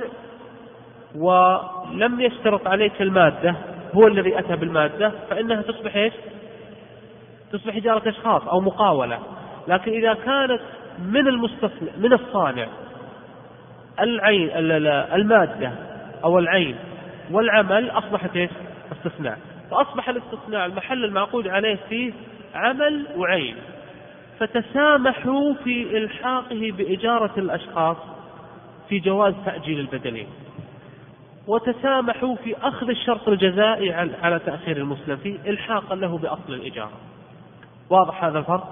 ولم 1.14 2.20
يشترط 2.20 2.68
عليك 2.68 3.02
المادة 3.02 3.54
هو 3.94 4.06
الذي 4.06 4.38
أتى 4.38 4.56
بالمادة 4.56 5.12
فإنها 5.30 5.62
تصبح 5.62 5.96
إيش؟ 5.96 6.12
تصبح 7.52 7.76
إجارة 7.76 8.08
أشخاص 8.08 8.42
أو 8.42 8.60
مقاولة. 8.60 9.18
لكن 9.68 9.92
إذا 9.92 10.14
كانت 10.14 10.60
من 10.98 11.28
المستثنى 11.28 11.90
من 11.98 12.12
الصانع 12.12 12.66
العين 14.00 14.50
المادة 15.14 15.72
أو 16.24 16.38
العين 16.38 16.76
والعمل 17.30 17.90
أصبحت 17.90 18.36
إيش؟ 18.36 18.50
استثناء. 18.92 19.38
فأصبح 19.70 20.08
الاستثناء 20.08 20.66
المحل 20.66 21.04
المعقود 21.04 21.48
عليه 21.48 21.78
فيه 21.88 22.12
عمل 22.54 23.06
وعين. 23.16 23.56
فتسامحوا 24.42 25.54
في 25.64 25.98
إلحاقه 25.98 26.72
بإجارة 26.78 27.32
الأشخاص 27.36 27.96
في 28.88 28.98
جواز 28.98 29.34
تأجيل 29.44 29.80
البدلين 29.80 30.26
وتسامحوا 31.46 32.36
في 32.36 32.56
أخذ 32.62 32.88
الشرط 32.88 33.28
الجزائي 33.28 33.92
على 34.22 34.38
تأخير 34.38 34.76
المسلم 34.76 35.16
فيه 35.16 35.38
إلحاقا 35.46 35.94
له 35.94 36.18
بأصل 36.18 36.54
الإجارة. 36.54 36.92
واضح 37.90 38.24
هذا 38.24 38.38
الفرق؟ 38.38 38.68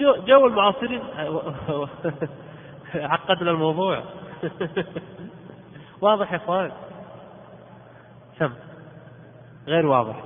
جو 0.00 0.46
المعاصرين. 0.46 1.02
عقدنا 2.94 3.50
الموضوع. 3.50 4.02
واضح 6.02 6.32
يا 6.32 6.36
إخوان؟ 6.36 6.72
سم. 8.38 8.52
غير 9.66 9.86
واضح. 9.86 10.16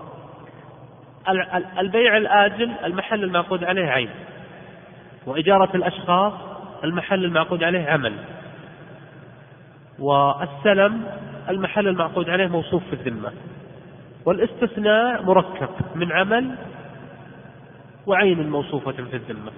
البيع 1.78 2.16
الآجل 2.16 2.70
المحل 2.84 3.24
المعقود 3.24 3.64
عليه 3.64 3.86
عين. 3.86 4.10
وإجارة 5.28 5.76
الأشخاص 5.76 6.32
المحل 6.84 7.24
المعقود 7.24 7.62
عليه 7.62 7.86
عمل. 7.86 8.12
والسلم 9.98 11.04
المحل 11.48 11.88
المعقود 11.88 12.30
عليه 12.30 12.46
موصوف 12.46 12.82
في 12.84 12.92
الذمة. 12.92 13.32
والاستثناء 14.24 15.22
مركب 15.22 15.68
من 15.94 16.12
عمل 16.12 16.54
وعين 18.06 18.50
موصوفة 18.50 18.92
في 18.92 19.16
الذمة. 19.16 19.52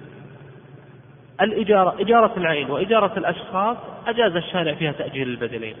الإجارة 1.41 1.95
إجارة 2.01 2.31
العين 2.37 2.69
وإجارة 2.69 3.11
الأشخاص 3.17 3.77
أجاز 4.07 4.35
الشارع 4.35 4.73
فيها 4.73 4.91
تأجيل 4.91 5.27
البدلين. 5.27 5.75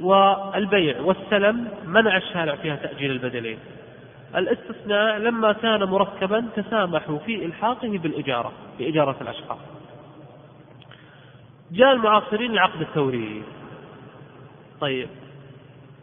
والبيع 0.00 1.00
والسلم 1.00 1.68
منع 1.86 2.16
الشارع 2.16 2.54
فيها 2.54 2.76
تأجيل 2.76 3.10
البدلين. 3.10 3.58
الاستثناء 4.36 5.18
لما 5.18 5.52
كان 5.52 5.84
مركبا 5.84 6.44
تسامحوا 6.56 7.18
في 7.18 7.44
إلحاقه 7.44 7.98
بالإجارة 7.98 8.52
بإجارة 8.78 9.16
الأشخاص 9.20 9.58
جاء 11.72 11.92
المعاصرين 11.92 12.52
لعقد 12.52 12.80
التوريث. 12.80 13.44
طيب 14.80 15.08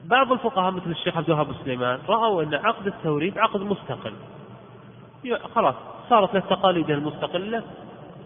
بعض 0.06 0.32
الفقهاء 0.32 0.72
مثل 0.72 0.92
الشيخ 0.92 1.18
عبد 1.18 1.30
الوهاب 1.30 1.48
سليمان 1.66 2.00
رأوا 2.10 2.44
أن 2.44 2.54
عقد 2.54 2.88
التوريث 2.88 3.38
عقد 3.38 3.62
مستقل. 3.62 4.14
خلاص 5.56 5.76
صارت 6.10 6.34
له 6.34 6.40
تقاليده 6.40 6.94
المستقلة 6.94 7.64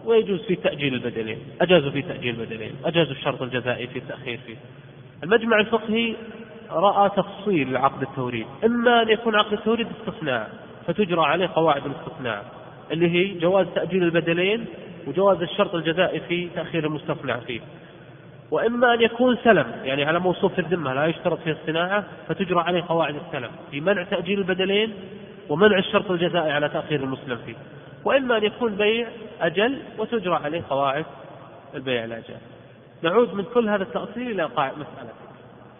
ويجوز 0.04 0.40
في 0.40 0.56
تأجيل 0.56 0.94
البدلين 0.94 1.38
أجازوا 1.60 1.90
في 1.90 2.02
تأجيل 2.02 2.40
البدلين 2.40 2.72
أجازوا 2.84 3.12
الشرط 3.12 3.42
الجزائي 3.42 3.86
في 3.86 3.98
التأخير 3.98 4.40
فيه. 4.46 4.56
المجمع 5.22 5.60
الفقهي 5.60 6.16
رأى 6.70 7.10
تفصيل 7.10 7.76
عقد 7.76 8.02
التوريد. 8.02 8.46
إما 8.64 9.02
أن 9.02 9.08
يكون 9.08 9.34
عقد 9.34 9.52
التوريد 9.52 9.88
استثناء 10.00 10.50
فتجرى 10.86 11.22
عليه 11.24 11.50
قواعد 11.54 11.82
الاستثناء 11.86 12.44
اللي 12.90 13.10
هي 13.10 13.38
جواز 13.38 13.66
تأجيل 13.74 14.02
البدلين 14.02 14.66
وجواز 15.06 15.42
الشرط 15.42 15.74
الجزائي 15.74 16.20
في 16.20 16.48
تأخير 16.54 16.86
المستثنى 16.86 17.40
فيه. 17.40 17.60
وإما 18.50 18.94
أن 18.94 19.00
يكون 19.00 19.36
سلم 19.44 19.66
يعني 19.84 20.04
على 20.04 20.18
موصوف 20.18 20.58
الذمة 20.58 20.94
لا 20.94 21.06
يشترط 21.06 21.38
فيه 21.38 21.52
الصناعة 21.52 22.04
فتجرى 22.28 22.60
عليه 22.60 22.84
قواعد 22.88 23.14
السلم 23.26 23.50
في 23.70 23.80
منع 23.80 24.02
تأجيل 24.02 24.38
البدلين 24.38 24.94
ومنع 25.48 25.78
الشرط 25.78 26.10
الجزائي 26.10 26.52
على 26.52 26.68
تأخير 26.68 27.02
المسلم 27.02 27.38
فيه. 27.46 27.54
وإما 28.04 28.36
أن 28.36 28.44
يكون 28.44 28.74
بيع 28.74 29.08
أجل 29.40 29.78
وتجرى 29.98 30.34
عليه 30.34 30.62
قواعد 30.70 31.04
البيع 31.74 32.04
الأجل. 32.04 32.34
نعود 33.02 33.34
من 33.34 33.44
كل 33.54 33.68
هذا 33.68 33.82
التأصيل 33.82 34.30
إلى 34.30 34.42
قاع 34.42 34.72
مسألة. 34.72 35.23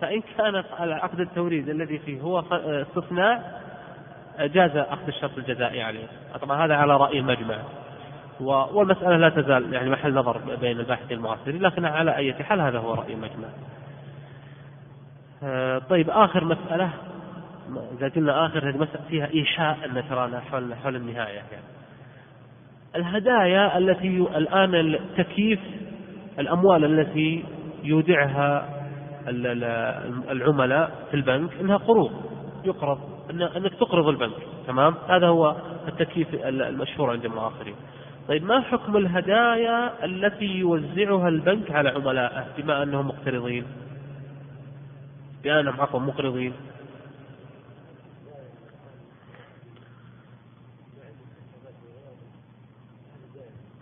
فإن 0.05 0.23
كانت 0.39 0.67
على 0.79 0.95
عقد 0.95 1.21
التوريد 1.21 1.69
الذي 1.69 1.99
فيه 1.99 2.21
هو 2.21 2.45
استثناء 2.67 3.61
جاز 4.39 4.77
أخذ 4.77 5.07
الشرط 5.09 5.39
الجزائي 5.39 5.83
عليه. 5.83 6.07
طبعا 6.41 6.65
هذا 6.65 6.75
على 6.75 6.97
رأي 6.97 7.19
المجمع. 7.19 7.59
والمسألة 8.41 9.17
لا 9.17 9.29
تزال 9.29 9.75
يعني 9.75 9.91
محل 9.91 10.15
نظر 10.15 10.57
بين 10.61 10.81
الباحثين 10.81 11.17
المعاصرين 11.17 11.63
لكن 11.63 11.85
على 11.85 12.17
أي 12.17 12.35
حال 12.35 12.61
هذا 12.61 12.79
هو 12.79 12.95
رأي 12.95 13.13
المجمع. 13.13 13.49
آه، 15.43 15.79
طيب 15.79 16.11
آخر 16.11 16.45
مسألة. 16.45 16.91
إذا 17.99 18.09
قلنا 18.09 18.47
آخر 18.47 18.69
هذه 18.69 18.77
مسألة 18.77 19.05
فيها 19.09 19.27
إيحاء 19.35 19.79
أن 19.85 20.09
ترانا 20.09 20.41
حول 20.41 20.75
حول 20.75 20.97
النهاية. 20.97 21.35
يعني. 21.35 21.65
الهدايا 22.97 23.79
التي 23.79 24.27
الآن 24.37 24.75
التكييف 24.75 25.61
الأموال 26.39 26.85
التي 26.85 27.45
يودعها 27.85 28.74
العملاء 29.29 31.07
في 31.11 31.17
البنك 31.17 31.51
إنها 31.61 31.77
قروض. 31.77 32.13
يقرض 32.65 32.99
إنك 33.31 33.75
تقرض 33.75 34.09
البنك 34.09 34.37
تمام؟ 34.67 34.95
هذا 35.09 35.27
هو 35.27 35.57
التكييف 35.89 36.35
المشهور 36.35 37.11
عند 37.11 37.25
المعاصرين 37.25 37.75
طيب 38.29 38.45
ما 38.45 38.61
حكم 38.61 38.97
الهدايا 38.97 40.05
التي 40.05 40.45
يوزعها 40.45 41.29
البنك 41.29 41.71
على 41.71 41.89
عملائه 41.89 42.47
بما 42.57 42.83
أنهم 42.83 43.09
مقترضين؟ 43.09 43.65
بأنهم 45.43 45.81
عفوا 45.81 46.01
مقرضين. 46.01 46.53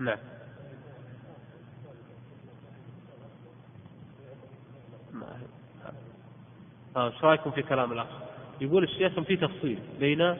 نعم. 0.00 0.18
إيش 6.96 7.24
رأيكم 7.24 7.50
في 7.50 7.62
كلام 7.62 7.92
الأخ؟ 7.92 8.06
يقول 8.60 8.84
الشيخ 8.84 9.20
في 9.20 9.36
تفصيل 9.36 9.78
بين 10.00 10.36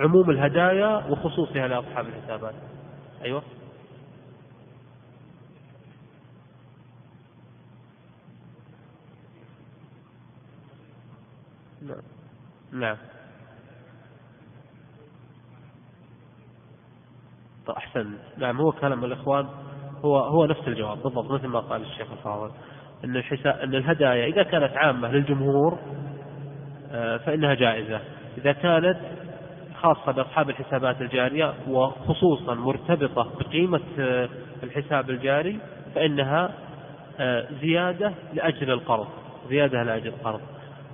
عموم 0.00 0.30
الهدايا 0.30 1.06
وخصوصها 1.06 1.68
لأصحاب 1.68 2.06
الحسابات. 2.06 2.54
أيوه. 3.22 3.42
نعم. 11.82 12.02
نعم. 12.72 12.96
طيب 17.66 17.76
أحسن 17.76 18.18
نعم 18.38 18.60
هو 18.60 18.72
كلام 18.72 19.04
الإخوان 19.04 19.48
هو 20.04 20.18
هو 20.18 20.46
نفس 20.46 20.68
الجواب 20.68 21.02
بالضبط 21.02 21.30
مثل 21.30 21.46
ما 21.46 21.60
قال 21.60 21.82
الشيخ 21.82 22.12
الفاضل 22.12 22.52
أن 23.04 23.22
أن 23.46 23.74
الهدايا 23.74 24.26
إذا 24.26 24.42
كانت 24.42 24.76
عامة 24.76 25.08
للجمهور 25.08 25.78
آه، 26.92 27.16
فإنها 27.16 27.54
جائزة. 27.54 28.00
إذا 28.38 28.52
كانت 28.52 28.96
خاصة 29.74 30.12
بأصحاب 30.12 30.50
الحسابات 30.50 31.00
الجارية 31.00 31.54
وخصوصا 31.68 32.54
مرتبطة 32.54 33.30
بقيمة 33.40 33.80
آه، 33.98 34.28
الحساب 34.62 35.10
الجاري 35.10 35.58
فإنها 35.94 36.50
آه، 37.20 37.46
زيادة 37.60 38.12
لأجل 38.34 38.70
القرض 38.70 39.08
زيادة 39.48 39.82
لأجل 39.82 40.06
القرض. 40.06 40.40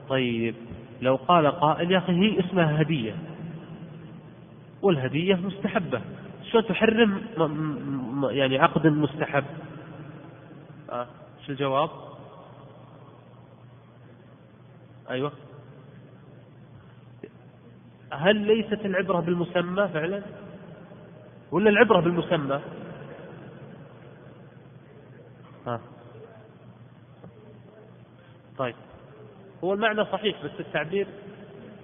طيب 0.09 0.55
لو 1.03 1.17
قال 1.17 1.47
قائل 1.47 1.91
يا 1.91 1.99
أخي 1.99 2.13
هي 2.13 2.41
اسمها 2.41 2.83
هدية. 2.83 3.15
والهدية 4.83 5.35
مستحبة. 5.35 6.01
شلون 6.51 6.67
تحرم 6.67 7.21
يعني 8.31 8.59
عقد 8.59 8.87
مستحب؟ 8.87 9.45
آه. 10.91 11.07
شو 11.47 11.53
الجواب؟ 11.53 11.91
أيوة. 15.11 15.33
هل 18.13 18.37
ليست 18.37 18.85
العبرة 18.85 19.21
بالمسمى 19.21 19.89
فعلا؟ 19.89 20.23
ولا 21.51 21.71
العبرة 21.71 22.01
بالمسمى؟ 22.01 22.61
ها. 25.67 25.81
طيب. 28.59 28.75
هو 29.65 29.73
المعنى 29.73 30.05
صحيح 30.05 30.45
بس 30.45 30.61
التعبير 30.61 31.07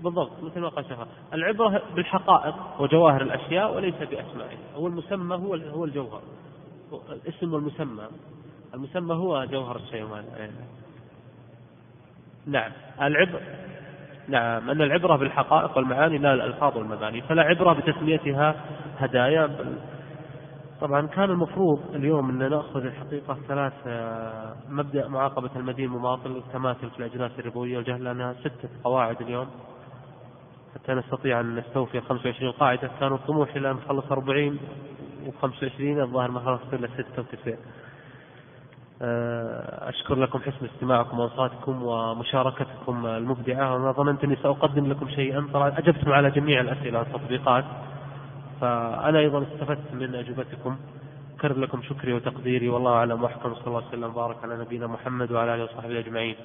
بالضبط 0.00 0.42
مثل 0.42 0.60
ما 0.60 0.68
قال 0.68 0.84
شيخ 0.84 0.98
العبرة 1.32 1.82
بالحقائق 1.94 2.80
وجواهر 2.80 3.22
الأشياء 3.22 3.74
وليس 3.74 3.94
بأسمائها 3.94 4.74
هو 4.74 4.86
المسمى 4.86 5.36
هو 5.36 5.54
هو 5.54 5.84
الجوهر. 5.84 6.22
الاسم 6.92 7.54
والمسمى 7.54 8.08
المسمى 8.74 9.14
هو 9.14 9.44
جوهر 9.44 9.76
الشيء 9.76 10.06
نعم. 12.46 12.72
العبر 13.02 13.40
نعم 14.28 14.70
أن 14.70 14.82
العبرة 14.82 15.16
بالحقائق 15.16 15.76
والمعاني 15.76 16.18
لا 16.18 16.34
الألفاظ 16.34 16.76
والمباني 16.76 17.22
فلا 17.22 17.42
عبرة 17.42 17.72
بتسميتها 17.72 18.54
هدايا. 18.98 19.50
طبعا 20.80 21.06
كان 21.06 21.30
المفروض 21.30 21.80
اليوم 21.94 22.30
أن 22.30 22.50
نأخذ 22.50 22.84
الحقيقة 22.84 23.38
ثلاث 23.48 23.72
آه، 23.86 24.56
مبدأ 24.68 25.08
معاقبة 25.08 25.50
المدين 25.56 25.84
المماطل 25.84 26.30
والتماثل 26.32 26.90
في 26.90 26.98
الأجناس 26.98 27.30
الربوية 27.38 27.76
والجهل 27.76 28.04
لأنها 28.04 28.32
ستة 28.32 28.68
قواعد 28.84 29.20
اليوم. 29.20 29.46
حتى 30.74 30.94
نستطيع 30.94 31.40
أن 31.40 31.56
نستوفي 31.56 32.00
25 32.00 32.52
قاعدة. 32.52 32.90
كان 33.00 33.12
الطموح 33.12 33.56
إلى 33.56 33.70
أن 33.70 33.76
نخلص 33.76 34.12
40 34.12 34.58
و25 35.26 35.80
الظاهر 35.80 36.30
ما 36.30 36.40
خلصت 36.40 36.74
إلا 36.74 36.88
96 36.88 37.54
آه، 37.54 37.58
أشكر 39.00 40.14
لكم 40.14 40.38
حسن 40.38 40.66
استماعكم 40.74 41.18
وأوصاتكم 41.18 41.82
ومشاركتكم 41.82 43.06
المبدعة 43.06 43.74
وأنا 43.74 43.92
ظننت 43.92 44.24
أني 44.24 44.36
سأقدم 44.36 44.86
لكم 44.86 45.08
شيئا 45.08 45.48
طبعا 45.52 45.68
أجبتم 45.78 46.12
على 46.12 46.30
جميع 46.30 46.60
الأسئلة 46.60 46.98
والتطبيقات. 46.98 47.64
فأنا 48.60 49.18
أيضا 49.18 49.42
استفدت 49.42 49.94
من 49.94 50.14
أجوبتكم. 50.14 50.76
أكرر 51.38 51.58
لكم 51.58 51.82
شكري 51.82 52.12
وتقديري 52.12 52.68
والله 52.68 52.92
أعلم 52.92 53.22
وأحكم 53.22 53.54
صلى 53.54 53.66
الله 53.66 53.76
عليه 53.76 53.88
وسلم 53.88 54.10
وبارك 54.10 54.36
على 54.42 54.56
نبينا 54.56 54.86
محمد 54.86 55.32
وعلى 55.32 55.54
آله 55.54 55.64
وصحبه 55.64 55.98
أجمعين. 55.98 56.36